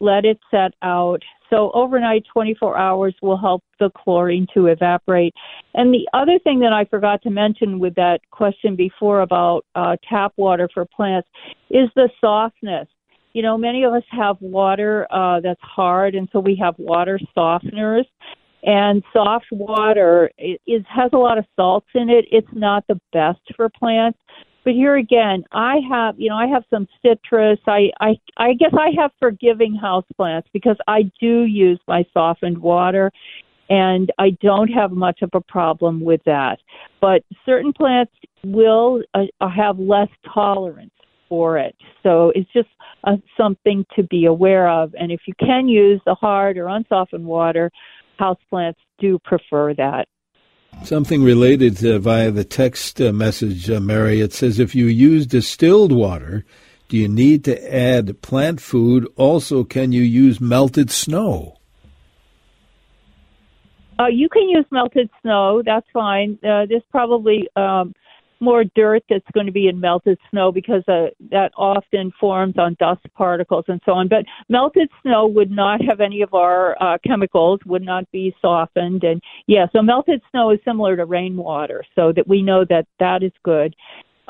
let 0.00 0.24
it 0.24 0.38
set 0.50 0.72
out. 0.82 1.22
So 1.48 1.70
overnight, 1.74 2.24
24 2.32 2.76
hours 2.76 3.14
will 3.22 3.36
help 3.36 3.62
the 3.78 3.90
chlorine 3.90 4.46
to 4.54 4.66
evaporate. 4.66 5.34
And 5.74 5.92
the 5.92 6.08
other 6.12 6.38
thing 6.38 6.60
that 6.60 6.72
I 6.72 6.84
forgot 6.84 7.22
to 7.22 7.30
mention 7.30 7.78
with 7.78 7.94
that 7.96 8.20
question 8.30 8.76
before 8.76 9.20
about 9.20 9.64
uh, 9.74 9.96
tap 10.08 10.32
water 10.36 10.68
for 10.72 10.84
plants 10.84 11.28
is 11.70 11.88
the 11.96 12.08
softness 12.20 12.86
you 13.32 13.42
know, 13.42 13.56
many 13.56 13.84
of 13.84 13.92
us 13.92 14.02
have 14.10 14.36
water 14.40 15.06
uh, 15.10 15.40
that's 15.40 15.60
hard, 15.62 16.14
and 16.14 16.28
so 16.32 16.40
we 16.40 16.56
have 16.56 16.74
water 16.78 17.18
softeners. 17.36 18.04
And 18.62 19.02
soft 19.12 19.46
water 19.50 20.30
is 20.38 20.82
has 20.88 21.10
a 21.14 21.16
lot 21.16 21.38
of 21.38 21.46
salts 21.56 21.86
in 21.94 22.10
it. 22.10 22.26
It's 22.30 22.52
not 22.52 22.84
the 22.88 23.00
best 23.12 23.40
for 23.56 23.70
plants. 23.70 24.18
But 24.64 24.74
here 24.74 24.96
again, 24.96 25.44
I 25.52 25.76
have, 25.90 26.14
you 26.18 26.28
know, 26.28 26.36
I 26.36 26.46
have 26.46 26.64
some 26.70 26.86
citrus. 27.02 27.58
I, 27.66 27.90
I, 28.00 28.16
I 28.36 28.52
guess 28.54 28.72
I 28.74 28.90
have 29.00 29.10
forgiving 29.18 29.74
house 29.74 30.04
plants 30.16 30.48
because 30.52 30.76
I 30.86 31.10
do 31.20 31.44
use 31.44 31.80
my 31.88 32.04
softened 32.12 32.58
water, 32.58 33.10
and 33.70 34.12
I 34.18 34.30
don't 34.42 34.68
have 34.68 34.90
much 34.90 35.22
of 35.22 35.30
a 35.32 35.40
problem 35.40 36.00
with 36.00 36.20
that. 36.26 36.58
But 37.00 37.22
certain 37.46 37.72
plants 37.72 38.12
will 38.44 39.02
uh, 39.14 39.24
have 39.48 39.78
less 39.78 40.08
tolerance 40.32 40.92
for 41.28 41.56
it. 41.56 41.74
So 42.02 42.32
it's 42.34 42.52
just 42.52 42.68
uh, 43.04 43.16
something 43.36 43.86
to 43.96 44.02
be 44.02 44.26
aware 44.26 44.68
of. 44.68 44.94
And 44.98 45.10
if 45.10 45.20
you 45.26 45.34
can 45.38 45.68
use 45.68 46.00
the 46.04 46.14
hard 46.14 46.58
or 46.58 46.68
unsoftened 46.68 47.24
water, 47.24 47.70
houseplants 48.20 48.74
do 48.98 49.18
prefer 49.24 49.72
that. 49.74 50.06
Something 50.84 51.22
related 51.22 51.84
uh, 51.84 51.98
via 51.98 52.30
the 52.30 52.44
text 52.44 53.00
uh, 53.00 53.12
message, 53.12 53.68
uh, 53.70 53.80
Mary. 53.80 54.20
It 54.20 54.32
says 54.32 54.58
if 54.58 54.74
you 54.74 54.86
use 54.86 55.26
distilled 55.26 55.92
water, 55.92 56.44
do 56.88 56.96
you 56.96 57.08
need 57.08 57.44
to 57.44 57.74
add 57.74 58.20
plant 58.22 58.60
food? 58.60 59.06
Also, 59.16 59.62
can 59.62 59.92
you 59.92 60.02
use 60.02 60.40
melted 60.40 60.90
snow? 60.90 61.58
Uh, 64.00 64.06
you 64.06 64.28
can 64.30 64.48
use 64.48 64.64
melted 64.70 65.10
snow. 65.20 65.62
That's 65.64 65.86
fine. 65.92 66.38
Uh, 66.42 66.64
this 66.66 66.82
probably 66.90 67.46
um, 67.54 67.94
more 68.40 68.64
dirt 68.74 69.02
that's 69.08 69.24
going 69.32 69.46
to 69.46 69.52
be 69.52 69.68
in 69.68 69.80
melted 69.80 70.18
snow 70.30 70.50
because 70.52 70.82
uh, 70.88 71.06
that 71.30 71.52
often 71.56 72.12
forms 72.18 72.54
on 72.58 72.76
dust 72.78 73.02
particles 73.14 73.64
and 73.68 73.80
so 73.84 73.92
on. 73.92 74.08
But 74.08 74.24
melted 74.48 74.88
snow 75.02 75.26
would 75.26 75.50
not 75.50 75.80
have 75.82 76.00
any 76.00 76.22
of 76.22 76.34
our 76.34 76.80
uh, 76.82 76.98
chemicals, 77.06 77.60
would 77.66 77.82
not 77.82 78.10
be 78.10 78.34
softened. 78.40 79.04
And 79.04 79.22
yeah, 79.46 79.66
so 79.72 79.82
melted 79.82 80.22
snow 80.30 80.50
is 80.50 80.58
similar 80.64 80.96
to 80.96 81.04
rainwater, 81.04 81.84
so 81.94 82.12
that 82.14 82.26
we 82.26 82.42
know 82.42 82.64
that 82.68 82.86
that 82.98 83.22
is 83.22 83.32
good. 83.44 83.74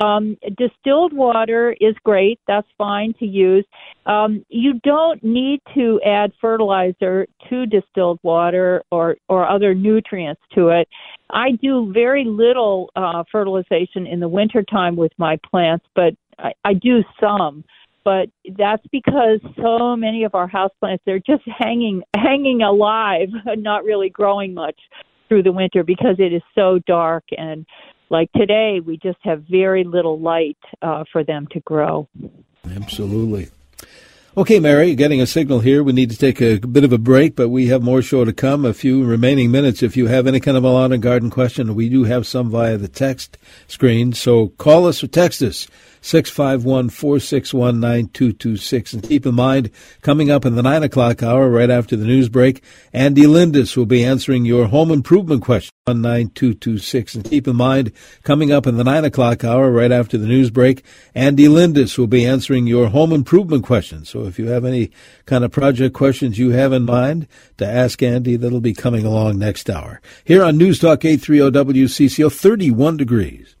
Um, 0.01 0.35
distilled 0.57 1.13
water 1.13 1.75
is 1.79 1.95
great. 2.03 2.39
That's 2.47 2.67
fine 2.75 3.13
to 3.19 3.25
use. 3.25 3.65
Um, 4.07 4.43
you 4.49 4.79
don't 4.83 5.23
need 5.23 5.61
to 5.75 6.01
add 6.03 6.31
fertilizer 6.41 7.27
to 7.49 7.65
distilled 7.67 8.19
water 8.23 8.83
or, 8.91 9.17
or 9.29 9.47
other 9.47 9.75
nutrients 9.75 10.41
to 10.55 10.69
it. 10.69 10.87
I 11.29 11.51
do 11.51 11.91
very 11.93 12.25
little 12.25 12.89
uh, 12.95 13.23
fertilization 13.31 14.07
in 14.07 14.19
the 14.19 14.27
wintertime 14.27 14.95
with 14.95 15.11
my 15.17 15.37
plants, 15.49 15.85
but 15.95 16.13
I, 16.39 16.53
I 16.65 16.73
do 16.73 17.03
some. 17.19 17.63
But 18.03 18.29
that's 18.57 18.85
because 18.91 19.39
so 19.61 19.95
many 19.95 20.23
of 20.23 20.33
our 20.33 20.47
house 20.47 20.71
plants 20.79 21.03
they're 21.05 21.19
just 21.19 21.43
hanging 21.45 22.01
hanging 22.15 22.63
alive, 22.63 23.29
not 23.57 23.83
really 23.83 24.09
growing 24.09 24.55
much 24.55 24.79
through 25.29 25.43
the 25.43 25.51
winter 25.51 25.83
because 25.83 26.15
it 26.17 26.33
is 26.33 26.41
so 26.55 26.79
dark 26.87 27.23
and 27.37 27.65
like 28.11 28.31
today, 28.33 28.81
we 28.85 28.97
just 28.97 29.19
have 29.21 29.43
very 29.49 29.85
little 29.85 30.19
light 30.19 30.57
uh, 30.81 31.05
for 31.11 31.23
them 31.23 31.47
to 31.51 31.61
grow. 31.61 32.09
Absolutely. 32.69 33.49
Okay, 34.37 34.59
Mary, 34.59 34.95
getting 34.95 35.21
a 35.21 35.25
signal 35.25 35.59
here. 35.59 35.83
We 35.83 35.93
need 35.93 36.11
to 36.11 36.17
take 36.17 36.41
a 36.41 36.59
bit 36.59 36.83
of 36.83 36.93
a 36.93 36.97
break, 36.97 37.35
but 37.35 37.49
we 37.49 37.67
have 37.67 37.81
more 37.81 38.01
show 38.01 38.23
to 38.23 38.33
come. 38.33 38.65
A 38.65 38.73
few 38.73 39.03
remaining 39.03 39.49
minutes. 39.49 39.81
If 39.81 39.97
you 39.97 40.07
have 40.07 40.27
any 40.27 40.39
kind 40.39 40.57
of 40.57 40.63
a 40.63 40.69
lawn 40.69 40.91
and 40.91 41.01
garden 41.01 41.29
question, 41.29 41.73
we 41.73 41.89
do 41.89 42.03
have 42.03 42.27
some 42.27 42.49
via 42.49 42.77
the 42.77 42.87
text 42.87 43.37
screen. 43.67 44.13
So 44.13 44.49
call 44.49 44.87
us 44.87 45.03
or 45.03 45.07
text 45.07 45.41
us 45.41 45.67
651 46.01 46.89
461 46.89 47.79
9226. 47.79 48.93
And 48.93 49.03
keep 49.03 49.25
in 49.25 49.35
mind, 49.35 49.69
coming 50.01 50.31
up 50.31 50.45
in 50.45 50.55
the 50.55 50.63
9 50.63 50.83
o'clock 50.83 51.21
hour, 51.21 51.49
right 51.49 51.69
after 51.69 51.95
the 51.95 52.05
news 52.05 52.27
break, 52.27 52.63
Andy 52.91 53.23
Lindis 53.23 53.77
will 53.77 53.85
be 53.85 54.03
answering 54.03 54.43
your 54.45 54.67
home 54.67 54.91
improvement 54.91 55.43
question 55.43 55.71
on 55.85 56.01
9226. 56.01 57.15
And 57.15 57.25
keep 57.25 57.47
in 57.47 57.55
mind, 57.55 57.91
coming 58.23 58.51
up 58.51 58.65
in 58.65 58.77
the 58.77 58.83
9 58.83 59.05
o'clock 59.05 59.43
hour, 59.43 59.71
right 59.71 59.91
after 59.91 60.17
the 60.17 60.27
news 60.27 60.49
break, 60.49 60.83
Andy 61.13 61.47
Lindis 61.47 61.97
will 61.97 62.07
be 62.07 62.25
answering 62.25 62.65
your 62.65 62.87
home 62.87 63.11
improvement 63.11 63.63
questions. 63.63 64.09
So 64.09 64.25
if 64.25 64.39
you 64.39 64.47
have 64.47 64.65
any 64.65 64.91
kind 65.25 65.43
of 65.43 65.51
project 65.51 65.93
questions 65.93 66.39
you 66.39 66.49
have 66.49 66.73
in 66.73 66.83
mind 66.83 67.27
to 67.57 67.67
ask 67.67 68.01
Andy, 68.01 68.35
that'll 68.35 68.59
be 68.59 68.73
coming 68.73 69.05
along 69.05 69.37
next 69.37 69.69
hour. 69.69 70.01
Here 70.25 70.43
on 70.43 70.57
News 70.57 70.79
Talk 70.79 71.05
830 71.05 71.73
WCCO, 71.83 72.31
31 72.31 72.97
degrees. 72.97 73.55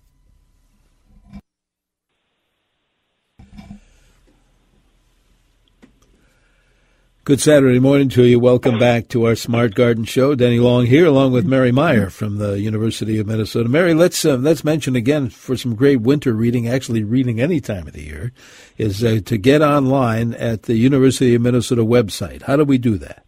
Good 7.23 7.39
Saturday 7.39 7.79
morning 7.79 8.09
to 8.09 8.23
you. 8.23 8.39
Welcome 8.39 8.79
back 8.79 9.07
to 9.09 9.27
our 9.27 9.35
Smart 9.35 9.75
Garden 9.75 10.05
Show. 10.05 10.33
Denny 10.33 10.57
Long 10.57 10.87
here, 10.87 11.05
along 11.05 11.33
with 11.33 11.45
Mary 11.45 11.71
Meyer 11.71 12.09
from 12.09 12.39
the 12.39 12.59
University 12.59 13.19
of 13.19 13.27
Minnesota. 13.27 13.69
Mary, 13.69 13.93
let's 13.93 14.25
uh, 14.25 14.37
let's 14.37 14.63
mention 14.63 14.95
again 14.95 15.29
for 15.29 15.55
some 15.55 15.75
great 15.75 16.01
winter 16.01 16.33
reading. 16.33 16.67
Actually, 16.67 17.03
reading 17.03 17.39
any 17.39 17.61
time 17.61 17.85
of 17.85 17.93
the 17.93 18.01
year 18.01 18.31
is 18.79 19.03
uh, 19.03 19.19
to 19.23 19.37
get 19.37 19.61
online 19.61 20.33
at 20.33 20.63
the 20.63 20.77
University 20.77 21.35
of 21.35 21.43
Minnesota 21.43 21.85
website. 21.85 22.41
How 22.41 22.55
do 22.55 22.63
we 22.63 22.79
do 22.79 22.97
that? 22.97 23.23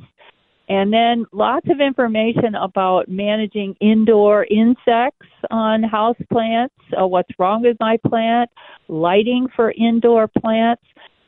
and 0.69 0.93
then 0.93 1.25
lots 1.33 1.69
of 1.71 1.81
information 1.81 2.57
about 2.57 3.09
managing 3.09 3.77
indoor 3.81 4.47
insects 4.51 5.29
on 5.51 5.83
house 5.85 6.17
plants, 6.33 6.75
uh, 7.01 7.07
what's 7.07 7.31
wrong 7.39 7.63
with 7.63 7.77
my 7.79 7.97
plant, 8.09 8.51
lighting 8.89 9.47
for 9.55 9.73
indoor 9.77 10.27
plants. 10.27 10.83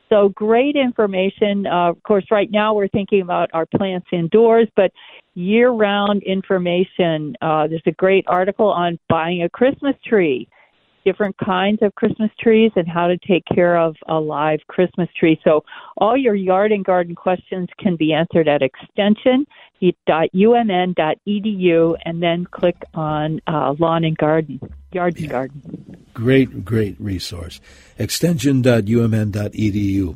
So 0.09 0.29
great 0.29 0.75
information. 0.75 1.67
Uh, 1.67 1.91
of 1.91 2.01
course, 2.03 2.25
right 2.31 2.49
now 2.51 2.73
we're 2.73 2.87
thinking 2.87 3.21
about 3.21 3.49
our 3.53 3.65
plants 3.65 4.07
indoors, 4.11 4.67
but 4.75 4.91
year 5.35 5.69
round 5.69 6.23
information. 6.23 7.35
Uh, 7.41 7.67
there's 7.67 7.83
a 7.85 7.91
great 7.91 8.25
article 8.27 8.67
on 8.67 8.97
buying 9.07 9.43
a 9.43 9.49
Christmas 9.49 9.95
tree, 10.03 10.47
different 11.05 11.37
kinds 11.37 11.79
of 11.83 11.93
Christmas 11.93 12.31
trees, 12.39 12.71
and 12.75 12.87
how 12.87 13.07
to 13.07 13.17
take 13.19 13.43
care 13.53 13.77
of 13.77 13.95
a 14.07 14.19
live 14.19 14.59
Christmas 14.67 15.07
tree. 15.17 15.39
So, 15.43 15.63
all 15.97 16.17
your 16.17 16.35
yard 16.35 16.71
and 16.71 16.83
garden 16.83 17.13
questions 17.13 17.67
can 17.77 17.95
be 17.95 18.11
answered 18.11 18.47
at 18.47 18.63
extension 18.63 19.45
umn.edu 19.81 21.95
and 22.05 22.21
then 22.21 22.45
click 22.45 22.75
on 22.93 23.41
uh, 23.47 23.73
lawn 23.79 24.03
and 24.03 24.17
garden, 24.17 24.59
yard 24.91 25.17
and 25.17 25.29
garden. 25.29 25.95
Great, 26.13 26.65
great 26.65 26.99
resource. 26.99 27.61
Extension.umn.edu. 27.97 30.15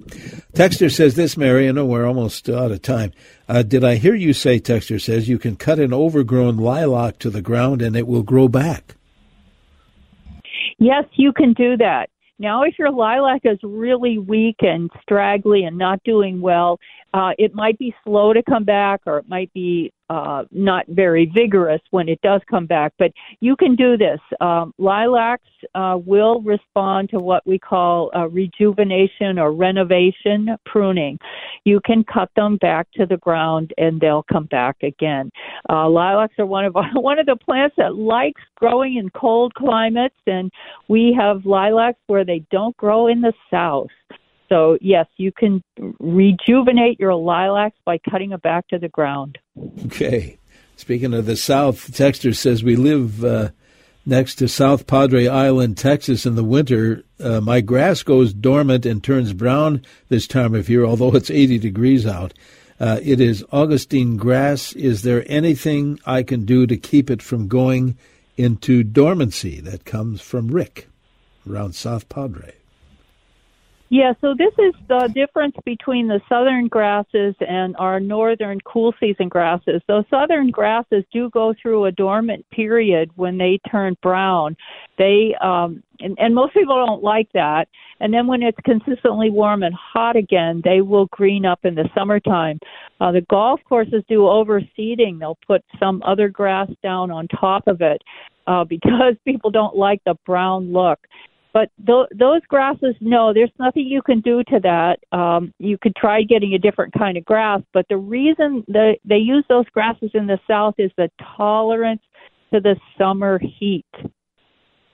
Texter 0.53 0.93
says 0.93 1.15
this, 1.15 1.37
Mary, 1.37 1.69
I 1.69 1.71
know 1.71 1.85
we're 1.85 2.05
almost 2.05 2.49
out 2.49 2.71
of 2.71 2.81
time. 2.81 3.13
Uh, 3.47 3.61
did 3.61 3.83
I 3.83 3.95
hear 3.95 4.15
you 4.15 4.33
say, 4.33 4.59
Texter 4.59 5.01
says, 5.01 5.29
you 5.29 5.37
can 5.37 5.55
cut 5.55 5.79
an 5.79 5.93
overgrown 5.93 6.57
lilac 6.57 7.19
to 7.19 7.29
the 7.29 7.41
ground 7.41 7.81
and 7.81 7.95
it 7.95 8.07
will 8.07 8.23
grow 8.23 8.47
back? 8.47 8.95
Yes, 10.77 11.05
you 11.13 11.31
can 11.31 11.53
do 11.53 11.77
that. 11.77 12.09
Now, 12.39 12.63
if 12.63 12.79
your 12.79 12.91
lilac 12.91 13.41
is 13.43 13.59
really 13.63 14.17
weak 14.17 14.57
and 14.61 14.89
straggly 15.01 15.63
and 15.65 15.77
not 15.77 16.03
doing 16.03 16.41
well, 16.41 16.79
uh, 17.13 17.31
it 17.37 17.53
might 17.53 17.77
be 17.77 17.93
slow 18.03 18.33
to 18.33 18.41
come 18.43 18.63
back 18.63 19.01
or 19.05 19.19
it 19.19 19.29
might 19.29 19.53
be 19.53 19.93
uh, 20.13 20.43
not 20.51 20.85
very 20.89 21.25
vigorous 21.33 21.81
when 21.89 22.07
it 22.07 22.21
does 22.21 22.41
come 22.47 22.67
back. 22.67 22.93
But 22.99 23.11
you 23.39 23.55
can 23.55 23.75
do 23.75 23.97
this. 23.97 24.19
Um, 24.41 24.73
lilacs 24.77 25.47
uh, 25.73 25.97
will 26.05 26.41
respond 26.41 27.09
to 27.09 27.19
what 27.19 27.45
we 27.47 27.57
call 27.57 28.11
rejuvenation 28.29 29.39
or 29.39 29.53
renovation 29.53 30.55
pruning. 30.65 31.17
You 31.65 31.79
can 31.85 32.03
cut 32.03 32.29
them 32.35 32.57
back 32.57 32.87
to 32.93 33.05
the 33.05 33.17
ground 33.17 33.73
and 33.77 33.99
they'll 33.99 34.25
come 34.31 34.45
back 34.45 34.77
again. 34.83 35.31
Uh, 35.69 35.89
lilacs 35.89 36.35
are 36.37 36.45
one 36.45 36.65
of 36.65 36.75
one 36.93 37.17
of 37.17 37.25
the 37.25 37.35
plants 37.35 37.75
that 37.77 37.95
likes 37.95 38.41
growing 38.55 38.97
in 38.97 39.09
cold 39.09 39.53
climates, 39.55 40.15
and 40.27 40.51
we 40.87 41.15
have 41.17 41.45
lilacs 41.45 41.99
where 42.07 42.25
they 42.25 42.43
don't 42.51 42.77
grow 42.77 43.07
in 43.07 43.21
the 43.21 43.33
south. 43.49 43.89
So, 44.49 44.77
yes, 44.81 45.07
you 45.17 45.31
can 45.31 45.63
rejuvenate 45.99 46.99
your 46.99 47.15
lilacs 47.15 47.77
by 47.85 47.97
cutting 47.97 48.31
it 48.31 48.41
back 48.41 48.67
to 48.69 48.77
the 48.77 48.89
ground. 48.89 49.37
Okay. 49.85 50.37
Speaking 50.75 51.13
of 51.13 51.25
the 51.25 51.35
South, 51.35 51.91
Texter 51.91 52.35
says 52.35 52.63
we 52.63 52.75
live 52.75 53.23
uh, 53.23 53.49
next 54.05 54.35
to 54.35 54.47
South 54.47 54.87
Padre 54.87 55.27
Island, 55.27 55.77
Texas 55.77 56.25
in 56.25 56.35
the 56.35 56.43
winter. 56.43 57.03
Uh, 57.19 57.41
my 57.41 57.61
grass 57.61 58.03
goes 58.03 58.33
dormant 58.33 58.85
and 58.85 59.03
turns 59.03 59.33
brown 59.33 59.81
this 60.09 60.27
time 60.27 60.55
of 60.55 60.69
year, 60.69 60.83
although 60.83 61.15
it's 61.15 61.31
80 61.31 61.59
degrees 61.59 62.05
out. 62.05 62.33
Uh, 62.79 62.99
it 63.01 63.21
is 63.21 63.45
Augustine 63.51 64.17
grass. 64.17 64.73
Is 64.73 65.03
there 65.03 65.23
anything 65.27 65.99
I 66.05 66.23
can 66.23 66.43
do 66.43 66.67
to 66.67 66.75
keep 66.75 67.09
it 67.09 67.21
from 67.21 67.47
going 67.47 67.97
into 68.35 68.83
dormancy? 68.83 69.61
That 69.61 69.85
comes 69.85 70.21
from 70.21 70.47
Rick 70.47 70.87
around 71.49 71.75
South 71.75 72.09
Padre. 72.09 72.53
Yeah, 73.93 74.13
so 74.21 74.33
this 74.35 74.53
is 74.57 74.73
the 74.87 75.07
difference 75.13 75.55
between 75.65 76.07
the 76.07 76.19
southern 76.27 76.67
grasses 76.67 77.35
and 77.47 77.75
our 77.77 77.99
northern 77.99 78.59
cool 78.61 78.91
season 78.99 79.29
grasses. 79.29 79.83
Those 79.87 80.03
southern 80.09 80.49
grasses 80.49 81.03
do 81.13 81.29
go 81.29 81.53
through 81.61 81.85
a 81.85 81.91
dormant 81.91 82.43
period 82.49 83.11
when 83.17 83.37
they 83.37 83.59
turn 83.69 83.95
brown. 84.01 84.57
They 84.97 85.35
um 85.41 85.83
and, 85.99 86.17
and 86.17 86.33
most 86.33 86.55
people 86.55 86.83
don't 86.83 87.03
like 87.03 87.31
that. 87.35 87.67
And 87.99 88.11
then 88.11 88.25
when 88.25 88.41
it's 88.41 88.57
consistently 88.65 89.29
warm 89.29 89.61
and 89.61 89.75
hot 89.75 90.15
again, 90.15 90.63
they 90.65 90.81
will 90.81 91.05
green 91.11 91.45
up 91.45 91.59
in 91.63 91.75
the 91.75 91.87
summertime. 91.95 92.59
Uh, 92.99 93.11
the 93.11 93.21
golf 93.29 93.59
courses 93.69 94.03
do 94.09 94.21
overseeding. 94.21 95.19
They'll 95.19 95.37
put 95.45 95.63
some 95.79 96.01
other 96.03 96.29
grass 96.29 96.71
down 96.81 97.11
on 97.11 97.27
top 97.27 97.67
of 97.67 97.81
it 97.81 98.01
uh, 98.47 98.63
because 98.63 99.13
people 99.25 99.51
don't 99.51 99.75
like 99.75 100.01
the 100.03 100.15
brown 100.25 100.73
look. 100.73 100.99
But 101.53 101.69
th- 101.85 102.07
those 102.17 102.41
grasses, 102.47 102.95
no, 102.99 103.31
there's 103.31 103.51
nothing 103.59 103.85
you 103.85 104.01
can 104.01 104.21
do 104.21 104.43
to 104.45 104.59
that. 104.61 104.99
Um, 105.15 105.53
you 105.59 105.77
could 105.77 105.95
try 105.95 106.23
getting 106.23 106.55
a 106.55 106.57
different 106.57 106.93
kind 106.97 107.15
of 107.15 107.23
grass, 107.25 107.61
but 107.73 107.85
the 107.89 107.97
reason 107.97 108.63
that 108.69 108.97
they 109.05 109.17
use 109.17 109.45
those 109.49 109.69
grasses 109.71 110.09
in 110.15 110.25
the 110.25 110.39
south 110.47 110.73
is 110.79 110.91
the 110.97 111.09
tolerance 111.37 112.01
to 112.51 112.59
the 112.59 112.75
summer 112.97 113.39
heat. 113.59 113.85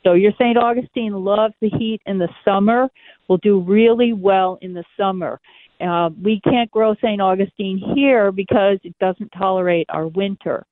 So 0.03 0.13
your 0.13 0.33
St. 0.33 0.57
Augustine 0.57 1.13
loves 1.13 1.53
the 1.61 1.69
heat 1.69 2.01
in 2.05 2.17
the 2.17 2.29
summer, 2.43 2.89
will 3.27 3.37
do 3.37 3.61
really 3.61 4.13
well 4.13 4.57
in 4.61 4.73
the 4.73 4.83
summer. 4.97 5.39
Uh, 5.81 6.09
we 6.21 6.41
can't 6.41 6.69
grow 6.71 6.93
St. 6.95 7.21
Augustine 7.21 7.81
here 7.95 8.31
because 8.31 8.79
it 8.83 8.95
doesn't 8.99 9.29
tolerate 9.29 9.85
our 9.89 10.07
winter. 10.07 10.65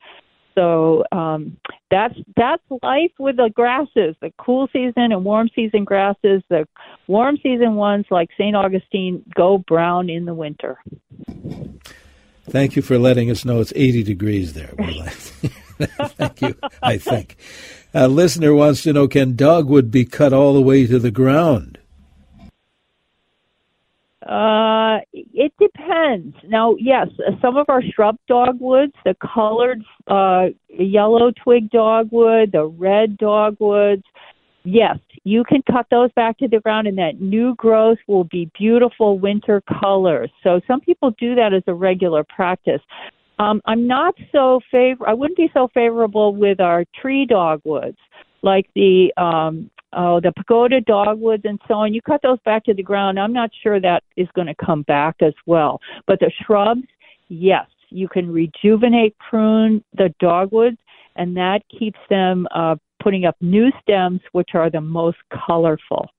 So 0.58 1.04
um, 1.12 1.58
that's 1.92 2.16
that's 2.36 2.64
life 2.82 3.12
with 3.20 3.38
the 3.38 3.52
grasses, 3.54 4.16
the 4.22 4.34
cool 4.40 4.68
season 4.74 5.12
and 5.12 5.24
warm 5.24 5.50
season 5.56 5.84
grasses. 5.84 6.42
The 6.50 6.68
warm 7.06 7.38
season 7.44 7.76
ones, 7.76 8.06
like 8.10 8.30
St. 8.40 8.56
Augustine, 8.56 9.24
go 9.36 9.60
brown 9.60 10.10
in 10.10 10.26
the 10.26 10.34
winter. 10.34 10.80
Thank 12.50 12.76
you 12.76 12.82
for 12.82 12.98
letting 12.98 13.30
us 13.30 13.46
know 13.46 13.62
it's 13.62 13.74
80 13.76 14.02
degrees 14.04 14.54
there. 14.54 14.74
Thank 15.78 16.42
you. 16.42 16.56
I 16.82 16.98
think 16.98 17.38
a 17.94 18.08
listener 18.08 18.56
wants 18.56 18.82
to 18.84 18.94
know: 18.94 19.08
Can 19.08 19.36
dogwood 19.36 19.92
be 19.92 20.06
cut 20.06 20.34
all 20.34 20.56
the 20.56 20.62
way 20.62 20.88
to 20.88 20.98
the 20.98 21.12
ground? 21.12 21.78
Uh, 24.28 25.00
it 25.14 25.54
depends. 25.58 26.36
Now, 26.48 26.76
yes, 26.78 27.08
some 27.42 27.56
of 27.56 27.68
our 27.70 27.82
shrub 27.82 28.18
dogwoods, 28.28 28.92
the 29.06 29.16
colored 29.34 29.82
uh, 30.08 30.48
yellow 30.68 31.32
twig 31.44 31.70
dogwood, 31.70 32.52
the 32.52 32.66
red 32.66 33.18
dogwoods, 33.18 34.04
yes, 34.66 34.98
you 35.24 35.46
can 35.46 35.62
cut 35.72 35.86
those 35.90 36.12
back 36.14 36.38
to 36.40 36.48
the 36.50 36.60
ground, 36.60 36.88
and 36.88 36.98
that 36.98 37.22
new 37.22 37.56
growth 37.56 38.00
will 38.08 38.26
be 38.26 38.52
beautiful 38.58 39.18
winter 39.18 39.62
colors. 39.80 40.30
So 40.44 40.60
some 40.68 40.82
people 40.82 41.12
do 41.18 41.34
that 41.36 41.54
as 41.54 41.64
a 41.68 41.74
regular 41.74 42.26
practice. 42.26 42.82
Um, 43.40 43.62
I'm 43.66 43.88
not 43.88 44.14
so 44.34 44.60
favor. 44.70 45.08
I 45.08 45.14
wouldn't 45.14 45.38
be 45.38 45.50
so 45.54 45.70
favorable 45.74 46.36
with 46.36 46.60
our 46.60 46.84
tree 47.00 47.26
dogwoods, 47.26 47.98
like 48.42 48.66
the 48.76 49.14
um, 49.16 49.70
oh, 49.94 50.20
the 50.20 50.32
pagoda 50.32 50.82
dogwoods 50.82 51.44
and 51.46 51.60
so 51.68 51.76
on, 51.76 51.94
you 51.94 52.02
cut 52.02 52.22
those 52.22 52.40
back 52.46 52.64
to 52.66 52.74
the 52.74 52.84
ground. 52.84 53.20
I'm 53.20 53.34
not 53.34 53.52
sure 53.64 53.80
that 53.80 54.04
is 54.16 54.28
going 54.36 54.48
to 54.48 54.56
come 54.56 54.84
back 54.84 55.16
as 55.22 55.34
well. 55.46 55.80
But 56.06 56.20
the 56.20 56.32
shrubs, 56.46 56.88
yes, 57.30 57.68
you 57.90 58.08
can 58.08 58.32
rejuvenate, 58.32 59.16
prune 59.30 59.84
the 59.94 60.14
dogwoods, 60.20 60.78
and 61.16 61.36
that 61.38 61.62
keeps 61.78 62.00
them 62.10 62.48
uh, 62.54 62.76
putting 63.02 63.26
up 63.26 63.36
new 63.42 63.72
stems, 63.82 64.22
which 64.32 64.50
are 64.54 64.70
the 64.70 64.82
most 64.82 65.18
colorful. 65.48 66.10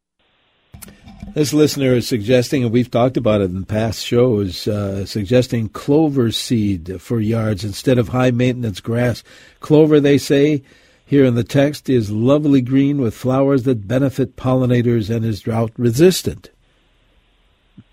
This 1.34 1.52
listener 1.52 1.92
is 1.92 2.08
suggesting, 2.08 2.64
and 2.64 2.72
we've 2.72 2.90
talked 2.90 3.16
about 3.16 3.42
it 3.42 3.50
in 3.50 3.64
past 3.64 4.04
shows, 4.04 4.66
uh, 4.66 5.04
suggesting 5.04 5.68
clover 5.68 6.30
seed 6.30 7.00
for 7.00 7.20
yards 7.20 7.64
instead 7.64 7.98
of 7.98 8.08
high 8.08 8.30
maintenance 8.30 8.80
grass. 8.80 9.22
Clover, 9.60 10.00
they 10.00 10.18
say, 10.18 10.62
here 11.08 11.24
in 11.24 11.34
the 11.34 11.42
text 11.42 11.88
is 11.88 12.10
lovely 12.10 12.60
green 12.60 13.00
with 13.00 13.14
flowers 13.14 13.62
that 13.62 13.88
benefit 13.88 14.36
pollinators 14.36 15.08
and 15.08 15.24
is 15.24 15.40
drought 15.40 15.72
resistant. 15.78 16.50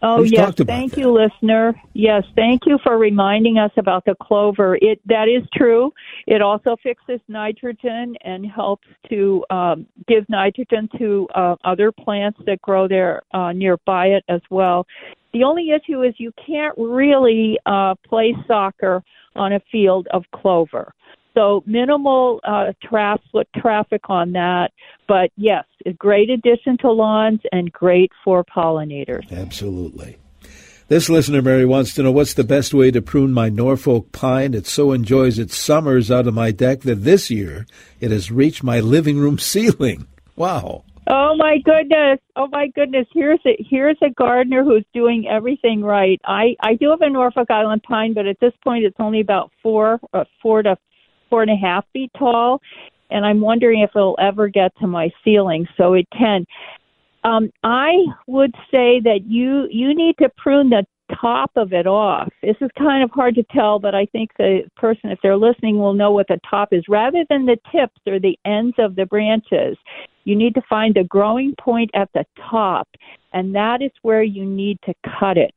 Oh 0.02 0.22
We've 0.22 0.34
yes, 0.34 0.54
thank 0.58 0.92
that. 0.92 1.00
you, 1.00 1.12
listener. 1.12 1.74
Yes, 1.94 2.24
thank 2.36 2.64
you 2.66 2.78
for 2.84 2.98
reminding 2.98 3.58
us 3.58 3.72
about 3.78 4.04
the 4.04 4.16
clover. 4.22 4.78
It 4.82 5.00
that 5.06 5.30
is 5.30 5.48
true. 5.54 5.94
It 6.28 6.42
also 6.42 6.76
fixes 6.84 7.22
nitrogen 7.30 8.16
and 8.22 8.46
helps 8.46 8.88
to 9.10 9.46
um, 9.50 9.88
give 10.10 10.28
nitrogen 10.28 10.90
to 10.98 11.28
uh, 11.34 11.56
other 11.64 11.94
plants 11.94 12.40
that 12.46 12.62
grow 12.62 12.86
there 12.90 13.22
uh, 13.34 13.54
nearby 13.54 14.08
it 14.08 14.26
as 14.28 14.42
well. 14.50 14.86
The 15.32 15.44
only 15.44 15.70
issue 15.70 16.04
is 16.04 16.14
you 16.18 16.34
can't 16.46 16.78
really 16.78 17.58
uh, 17.66 17.96
play 18.06 18.36
soccer 18.46 19.04
on 19.38 19.54
a 19.54 19.62
field 19.72 20.08
of 20.12 20.24
clover. 20.34 20.94
So 21.36 21.64
minimal 21.66 22.40
uh, 22.44 22.72
traffic 22.82 24.10
on 24.10 24.32
that, 24.32 24.72
but 25.08 25.32
yes, 25.36 25.66
a 25.86 25.92
great 25.94 26.30
addition 26.30 26.78
to 26.80 26.92
lawns 26.92 27.42
and 27.52 27.72
great 27.72 28.12
for 28.24 28.44
pollinators. 28.46 29.30
Absolutely. 29.32 30.18
This 30.88 31.10
listener, 31.10 31.42
Mary, 31.42 31.66
wants 31.66 31.96
to 31.96 32.04
know 32.04 32.12
what's 32.12 32.36
the 32.36 32.44
best 32.44 32.74
way 32.74 32.92
to 32.92 33.02
prune 33.02 33.34
my 33.34 33.50
Norfolk 33.50 34.12
pine. 34.12 34.54
It 34.54 34.68
so 34.68 34.92
enjoys 34.92 35.40
its 35.40 35.58
summers 35.58 36.12
out 36.12 36.28
of 36.28 36.36
my 36.36 36.52
deck 36.52 36.82
that 36.82 37.04
this 37.04 37.30
year 37.32 37.66
it 38.00 38.12
has 38.12 38.32
reached 38.32 38.64
my 38.64 38.80
living 38.80 39.18
room 39.18 39.40
ceiling. 39.40 40.08
Wow. 40.36 40.84
Oh 41.08 41.36
my 41.38 41.58
goodness! 41.64 42.20
Oh 42.36 42.48
my 42.48 42.68
goodness! 42.74 43.08
Here's 43.14 43.40
a 43.46 43.56
here's 43.70 43.98
a 44.02 44.10
gardener 44.10 44.64
who's 44.64 44.86
doing 44.92 45.28
everything 45.28 45.82
right. 45.84 46.20
I 46.26 46.56
I 46.60 46.76
do 46.76 46.90
have 46.90 47.02
a 47.02 47.10
Norfolk 47.10 47.52
Island 47.52 47.84
pine, 47.84 48.14
but 48.14 48.26
at 48.26 48.40
this 48.40 48.54
point 48.64 48.86
it's 48.86 48.96
only 49.00 49.22
about 49.22 49.52
four 49.62 50.00
uh, 50.14 50.24
four 50.42 50.64
to 50.64 50.78
four 51.36 51.42
and 51.42 51.52
a 51.52 51.56
half 51.58 51.84
feet 51.92 52.10
tall, 52.18 52.62
and 53.10 53.26
I'm 53.26 53.42
wondering 53.42 53.82
if 53.82 53.90
it'll 53.94 54.18
ever 54.22 54.48
get 54.48 54.72
to 54.80 54.88
my 54.88 55.12
ceiling. 55.22 55.68
So 55.76 55.92
it 55.92 56.08
can. 56.18 56.46
Um, 57.26 57.52
I 57.62 57.92
would 58.26 58.56
say 58.72 59.02
that 59.02 59.26
you 59.28 59.68
you 59.70 59.94
need 59.94 60.16
to 60.20 60.30
prune 60.38 60.70
the 60.70 60.86
top 61.22 61.52
of 61.58 61.74
it 61.74 61.88
off. 61.88 62.32
This 62.42 62.56
is 62.62 62.70
kind 62.78 63.04
of 63.04 63.12
hard 63.12 63.36
to 63.36 63.44
tell, 63.52 63.80
but 63.80 63.94
I 63.94 64.06
think 64.06 64.32
the 64.38 64.62
person, 64.78 65.12
if 65.12 65.20
they're 65.22 65.36
listening, 65.36 65.78
will 65.78 65.94
know 65.94 66.12
what 66.12 66.30
the 66.30 66.40
top 66.50 66.72
is. 66.72 66.86
Rather 66.88 67.26
than 67.30 67.46
the 67.46 67.58
tips 67.70 68.00
or 68.08 68.18
the 68.18 68.40
ends 68.46 68.76
of 68.80 68.96
the 68.96 69.06
branches, 69.06 69.76
you 70.24 70.38
need 70.38 70.56
to 70.56 70.62
find 70.70 70.96
the 70.96 71.04
growing 71.04 71.54
point 71.60 71.92
at 71.96 72.10
the 72.14 72.26
top, 72.50 72.88
and 73.34 73.54
that 73.54 73.82
is 73.82 73.92
where 74.04 74.24
you 74.24 74.46
need 74.46 74.80
to 74.86 74.94
cut 75.20 75.38
it. 75.38 75.54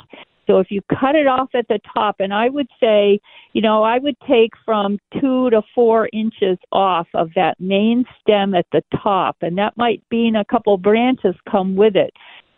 So 0.48 0.58
if 0.58 0.70
you 0.70 0.80
cut 0.88 1.14
it 1.14 1.26
off 1.26 1.50
at 1.54 1.68
the 1.68 1.78
top, 1.94 2.16
and 2.20 2.32
I 2.32 2.48
would 2.48 2.68
say, 2.80 3.20
you 3.52 3.60
know, 3.60 3.82
I 3.82 3.98
would 3.98 4.16
take 4.26 4.52
from 4.64 4.98
two 5.20 5.50
to 5.50 5.62
four 5.74 6.08
inches 6.12 6.58
off 6.72 7.06
of 7.14 7.30
that 7.36 7.60
main 7.60 8.04
stem 8.20 8.54
at 8.54 8.66
the 8.72 8.82
top, 9.02 9.36
and 9.42 9.58
that 9.58 9.76
might 9.76 10.02
mean 10.10 10.36
a 10.36 10.44
couple 10.44 10.76
branches 10.78 11.34
come 11.50 11.76
with 11.76 11.96
it. 11.96 12.12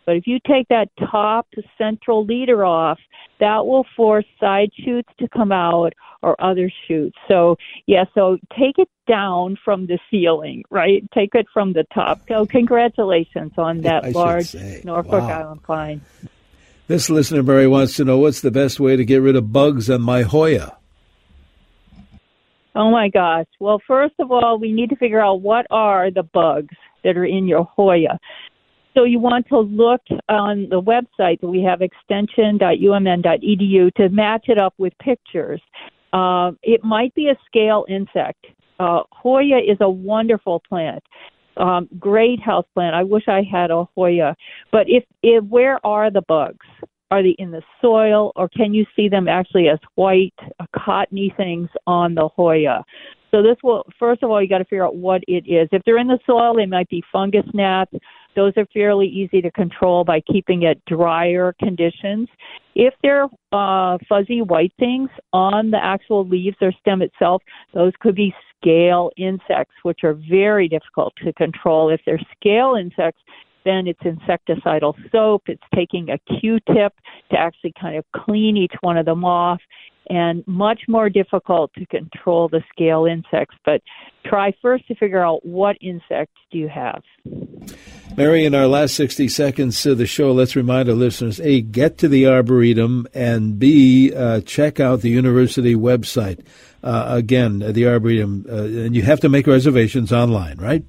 But 0.05 0.15
if 0.15 0.25
you 0.25 0.39
take 0.47 0.67
that 0.69 0.89
top 1.11 1.47
central 1.77 2.25
leader 2.25 2.65
off, 2.65 2.97
that 3.39 3.65
will 3.65 3.85
force 3.95 4.25
side 4.39 4.71
shoots 4.83 5.09
to 5.19 5.27
come 5.29 5.51
out 5.51 5.93
or 6.23 6.41
other 6.43 6.71
shoots. 6.87 7.17
So, 7.27 7.55
yeah, 7.87 8.05
so 8.15 8.37
take 8.57 8.77
it 8.77 8.89
down 9.07 9.57
from 9.63 9.87
the 9.87 9.99
ceiling, 10.09 10.63
right? 10.69 11.03
Take 11.13 11.35
it 11.35 11.45
from 11.53 11.73
the 11.73 11.85
top. 11.93 12.21
So, 12.27 12.45
congratulations 12.49 13.51
on 13.57 13.81
that 13.81 14.05
I 14.05 14.11
large. 14.11 14.55
Norfolk 14.83 15.13
Wow. 15.13 15.41
Island 15.41 15.63
pine. 15.63 16.01
This 16.87 17.09
listener, 17.09 17.43
Mary, 17.43 17.67
wants 17.67 17.95
to 17.95 18.03
know 18.03 18.17
what's 18.17 18.41
the 18.41 18.51
best 18.51 18.79
way 18.79 18.95
to 18.95 19.05
get 19.05 19.21
rid 19.21 19.35
of 19.35 19.53
bugs 19.53 19.89
on 19.89 20.01
my 20.01 20.23
Hoya? 20.23 20.75
Oh 22.75 22.91
my 22.91 23.09
gosh. 23.09 23.47
Well, 23.59 23.81
first 23.85 24.15
of 24.19 24.31
all, 24.31 24.57
we 24.59 24.71
need 24.71 24.89
to 24.89 24.95
figure 24.95 25.19
out 25.19 25.41
what 25.41 25.65
are 25.69 26.09
the 26.11 26.23
bugs 26.23 26.75
that 27.03 27.17
are 27.17 27.25
in 27.25 27.47
your 27.47 27.63
Hoya. 27.63 28.17
So 28.93 29.05
you 29.05 29.19
want 29.19 29.47
to 29.47 29.59
look 29.59 30.01
on 30.27 30.67
the 30.69 30.81
website 30.81 31.39
that 31.41 31.47
we 31.47 31.63
have 31.63 31.81
extension.umn.edu 31.81 33.93
to 33.95 34.09
match 34.09 34.49
it 34.49 34.57
up 34.57 34.73
with 34.77 34.91
pictures. 34.99 35.61
Uh, 36.11 36.51
it 36.61 36.83
might 36.83 37.15
be 37.15 37.29
a 37.29 37.37
scale 37.45 37.85
insect. 37.87 38.47
Uh, 38.79 39.03
Hoya 39.11 39.59
is 39.59 39.77
a 39.79 39.89
wonderful 39.89 40.61
plant. 40.67 41.01
Um, 41.57 41.87
great 41.99 42.41
house 42.41 42.65
plant. 42.73 42.95
I 42.95 43.03
wish 43.03 43.27
I 43.27 43.43
had 43.49 43.71
a 43.71 43.85
Hoya. 43.95 44.35
But 44.71 44.87
if, 44.87 45.05
if 45.23 45.43
where 45.45 45.79
are 45.85 46.11
the 46.11 46.23
bugs? 46.27 46.65
Are 47.11 47.21
they 47.21 47.35
in 47.37 47.51
the 47.51 47.61
soil, 47.81 48.31
or 48.35 48.47
can 48.49 48.73
you 48.73 48.85
see 48.95 49.09
them 49.09 49.27
actually 49.27 49.67
as 49.67 49.79
white, 49.95 50.33
uh, 50.59 50.65
cottony 50.73 51.33
things 51.35 51.69
on 51.85 52.15
the 52.15 52.29
Hoya? 52.29 52.83
So 53.31 53.41
this 53.41 53.55
will 53.63 53.85
first 53.97 54.23
of 54.23 54.29
all 54.29 54.41
you 54.41 54.49
got 54.49 54.57
to 54.57 54.65
figure 54.65 54.85
out 54.85 54.95
what 54.95 55.21
it 55.27 55.45
is. 55.47 55.69
If 55.71 55.81
they're 55.85 55.97
in 55.97 56.07
the 56.07 56.19
soil, 56.25 56.55
they 56.55 56.65
might 56.65 56.89
be 56.89 57.03
fungus 57.11 57.45
gnats. 57.53 57.91
Those 58.35 58.53
are 58.57 58.65
fairly 58.73 59.07
easy 59.07 59.41
to 59.41 59.51
control 59.51 60.03
by 60.03 60.21
keeping 60.21 60.63
it 60.63 60.83
drier 60.85 61.53
conditions. 61.59 62.27
If 62.75 62.93
they're 63.01 63.27
uh, 63.51 63.97
fuzzy 64.07 64.41
white 64.41 64.73
things 64.79 65.09
on 65.33 65.71
the 65.71 65.83
actual 65.83 66.27
leaves 66.27 66.57
or 66.61 66.71
stem 66.79 67.01
itself, 67.01 67.41
those 67.73 67.93
could 67.99 68.15
be 68.15 68.33
scale 68.57 69.11
insects, 69.17 69.75
which 69.83 69.99
are 70.03 70.17
very 70.29 70.67
difficult 70.67 71.13
to 71.23 71.33
control. 71.33 71.89
If 71.89 72.01
they're 72.05 72.21
scale 72.37 72.75
insects, 72.79 73.21
then 73.65 73.87
it's 73.87 73.99
insecticidal 74.01 74.93
soap. 75.11 75.43
It's 75.47 75.63
taking 75.73 76.09
a 76.09 76.17
Q-tip 76.39 76.93
to 77.31 77.37
actually 77.37 77.73
kind 77.79 77.97
of 77.97 78.05
clean 78.15 78.57
each 78.57 78.73
one 78.81 78.97
of 78.97 79.05
them 79.05 79.23
off, 79.23 79.59
and 80.09 80.43
much 80.47 80.81
more 80.87 81.09
difficult 81.09 81.71
to 81.75 81.85
control 81.85 82.49
the 82.49 82.61
scale 82.73 83.05
insects. 83.05 83.55
But 83.63 83.81
try 84.25 84.53
first 84.61 84.87
to 84.87 84.95
figure 84.95 85.23
out 85.23 85.45
what 85.45 85.77
insects 85.81 86.35
do 86.51 86.57
you 86.57 86.69
have. 86.69 87.01
Mary, 88.17 88.43
in 88.43 88.53
our 88.53 88.67
last 88.67 88.95
60 88.95 89.29
seconds 89.29 89.85
of 89.85 89.97
the 89.97 90.05
show, 90.05 90.33
let's 90.33 90.55
remind 90.55 90.89
our 90.89 90.95
listeners 90.95 91.39
A, 91.39 91.61
get 91.61 91.97
to 91.99 92.09
the 92.09 92.27
Arboretum, 92.27 93.07
and 93.13 93.57
B, 93.57 94.13
uh, 94.13 94.41
check 94.41 94.79
out 94.79 95.01
the 95.01 95.09
university 95.09 95.75
website. 95.75 96.45
Uh, 96.83 97.05
again, 97.07 97.59
the 97.59 97.87
Arboretum, 97.87 98.45
uh, 98.49 98.63
and 98.63 98.95
you 98.95 99.03
have 99.03 99.21
to 99.21 99.29
make 99.29 99.47
reservations 99.47 100.11
online, 100.11 100.57
right? 100.57 100.83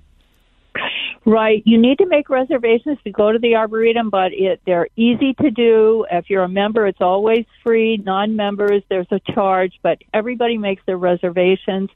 Right. 1.24 1.62
You 1.64 1.80
need 1.80 1.98
to 1.98 2.06
make 2.06 2.28
reservations 2.28 2.98
to 3.04 3.12
go 3.12 3.30
to 3.30 3.38
the 3.38 3.54
Arboretum, 3.54 4.10
but 4.10 4.32
it, 4.32 4.60
they're 4.66 4.88
easy 4.96 5.34
to 5.34 5.50
do. 5.52 6.04
If 6.10 6.28
you're 6.28 6.42
a 6.42 6.48
member, 6.48 6.86
it's 6.86 7.00
always 7.00 7.46
free. 7.62 7.96
Non-members, 7.98 8.82
there's 8.88 9.06
a 9.12 9.20
charge, 9.32 9.78
but 9.82 9.98
everybody 10.12 10.58
makes 10.58 10.82
their 10.84 10.96
reservations. 10.96 11.90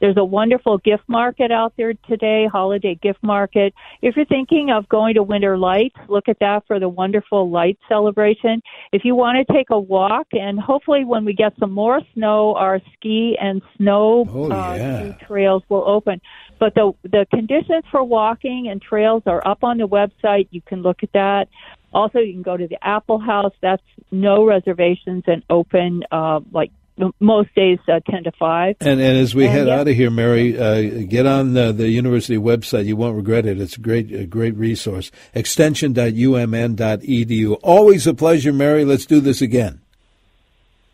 There's 0.00 0.16
a 0.16 0.24
wonderful 0.24 0.78
gift 0.78 1.04
market 1.08 1.50
out 1.50 1.74
there 1.76 1.92
today, 2.08 2.46
holiday 2.50 2.94
gift 2.94 3.22
market. 3.22 3.74
If 4.00 4.16
you're 4.16 4.24
thinking 4.24 4.70
of 4.70 4.88
going 4.88 5.14
to 5.14 5.22
Winter 5.22 5.58
Lights, 5.58 5.96
look 6.08 6.28
at 6.28 6.38
that 6.40 6.66
for 6.66 6.80
the 6.80 6.88
wonderful 6.88 7.50
light 7.50 7.78
celebration. 7.88 8.62
If 8.92 9.04
you 9.04 9.14
want 9.14 9.46
to 9.46 9.52
take 9.52 9.68
a 9.70 9.78
walk, 9.78 10.28
and 10.32 10.58
hopefully 10.58 11.04
when 11.04 11.24
we 11.24 11.34
get 11.34 11.52
some 11.58 11.72
more 11.72 12.00
snow, 12.14 12.54
our 12.54 12.80
ski 12.94 13.36
and 13.40 13.60
snow 13.76 14.26
Oh, 14.28 14.50
uh, 14.50 14.74
yeah. 14.74 15.12
ski 15.14 15.24
trails 15.26 15.62
will 15.68 15.84
open. 15.86 16.20
But 16.58 16.74
the 16.74 16.92
the 17.02 17.26
conditions 17.30 17.84
for 17.90 18.02
walking 18.02 18.68
and 18.70 18.80
trails 18.80 19.22
are 19.26 19.46
up 19.46 19.64
on 19.64 19.78
the 19.78 19.88
website. 19.88 20.48
You 20.50 20.62
can 20.62 20.82
look 20.82 21.02
at 21.02 21.12
that. 21.12 21.48
Also, 21.92 22.20
you 22.20 22.32
can 22.32 22.42
go 22.42 22.56
to 22.56 22.68
the 22.68 22.78
Apple 22.86 23.18
House. 23.18 23.52
That's 23.60 23.82
no 24.10 24.44
reservations 24.44 25.24
and 25.26 25.42
open 25.50 26.04
uh, 26.10 26.40
like 26.52 26.70
most 27.20 27.54
days, 27.54 27.78
uh, 27.88 28.00
ten 28.08 28.24
to 28.24 28.32
five. 28.32 28.76
And, 28.80 29.00
and 29.00 29.16
as 29.18 29.34
we 29.34 29.46
And 29.46 29.52
head 29.52 29.66
yeah. 29.68 29.80
out 29.80 29.88
of 29.88 29.94
here, 29.94 30.10
Mary, 30.10 30.58
uh, 30.58 31.04
get 31.08 31.26
on 31.26 31.54
the, 31.54 31.72
the 31.72 31.88
university 31.88 32.36
website. 32.36 32.84
You 32.86 32.96
won't 32.96 33.16
regret 33.16 33.46
it. 33.46 33.60
It's 33.60 33.76
a 33.76 33.80
great, 33.80 34.12
a 34.12 34.26
great 34.26 34.56
resource. 34.56 35.10
Extension.umn.edu. 35.34 37.58
Always 37.62 38.06
a 38.06 38.14
pleasure, 38.14 38.52
Mary. 38.52 38.84
Let's 38.84 39.06
do 39.06 39.20
this 39.20 39.40
again. 39.40 39.80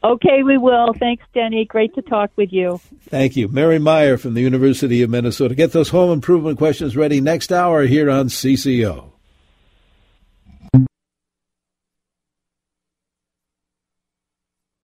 Okay, 0.05 0.45
we 0.45 0.57
will. 0.57 0.93
Thanks, 0.93 1.25
Denny. 1.35 1.65
Great 1.65 1.95
to 1.97 2.03
talk 2.03 2.31
with 2.37 2.53
you. 2.53 2.81
Thank 3.09 3.37
you. 3.37 3.49
Mary 3.49 3.81
Meyer 3.81 4.17
from 4.17 4.35
the 4.35 4.43
University 4.43 5.03
of 5.03 5.11
Minnesota. 5.11 5.55
Get 5.55 5.73
those 5.73 5.89
home 5.89 6.13
improvement 6.13 6.59
questions 6.59 6.97
ready 6.97 7.21
next 7.21 7.51
hour 7.51 7.87
here 7.87 8.09
on 8.09 8.29
CCO. 8.29 9.11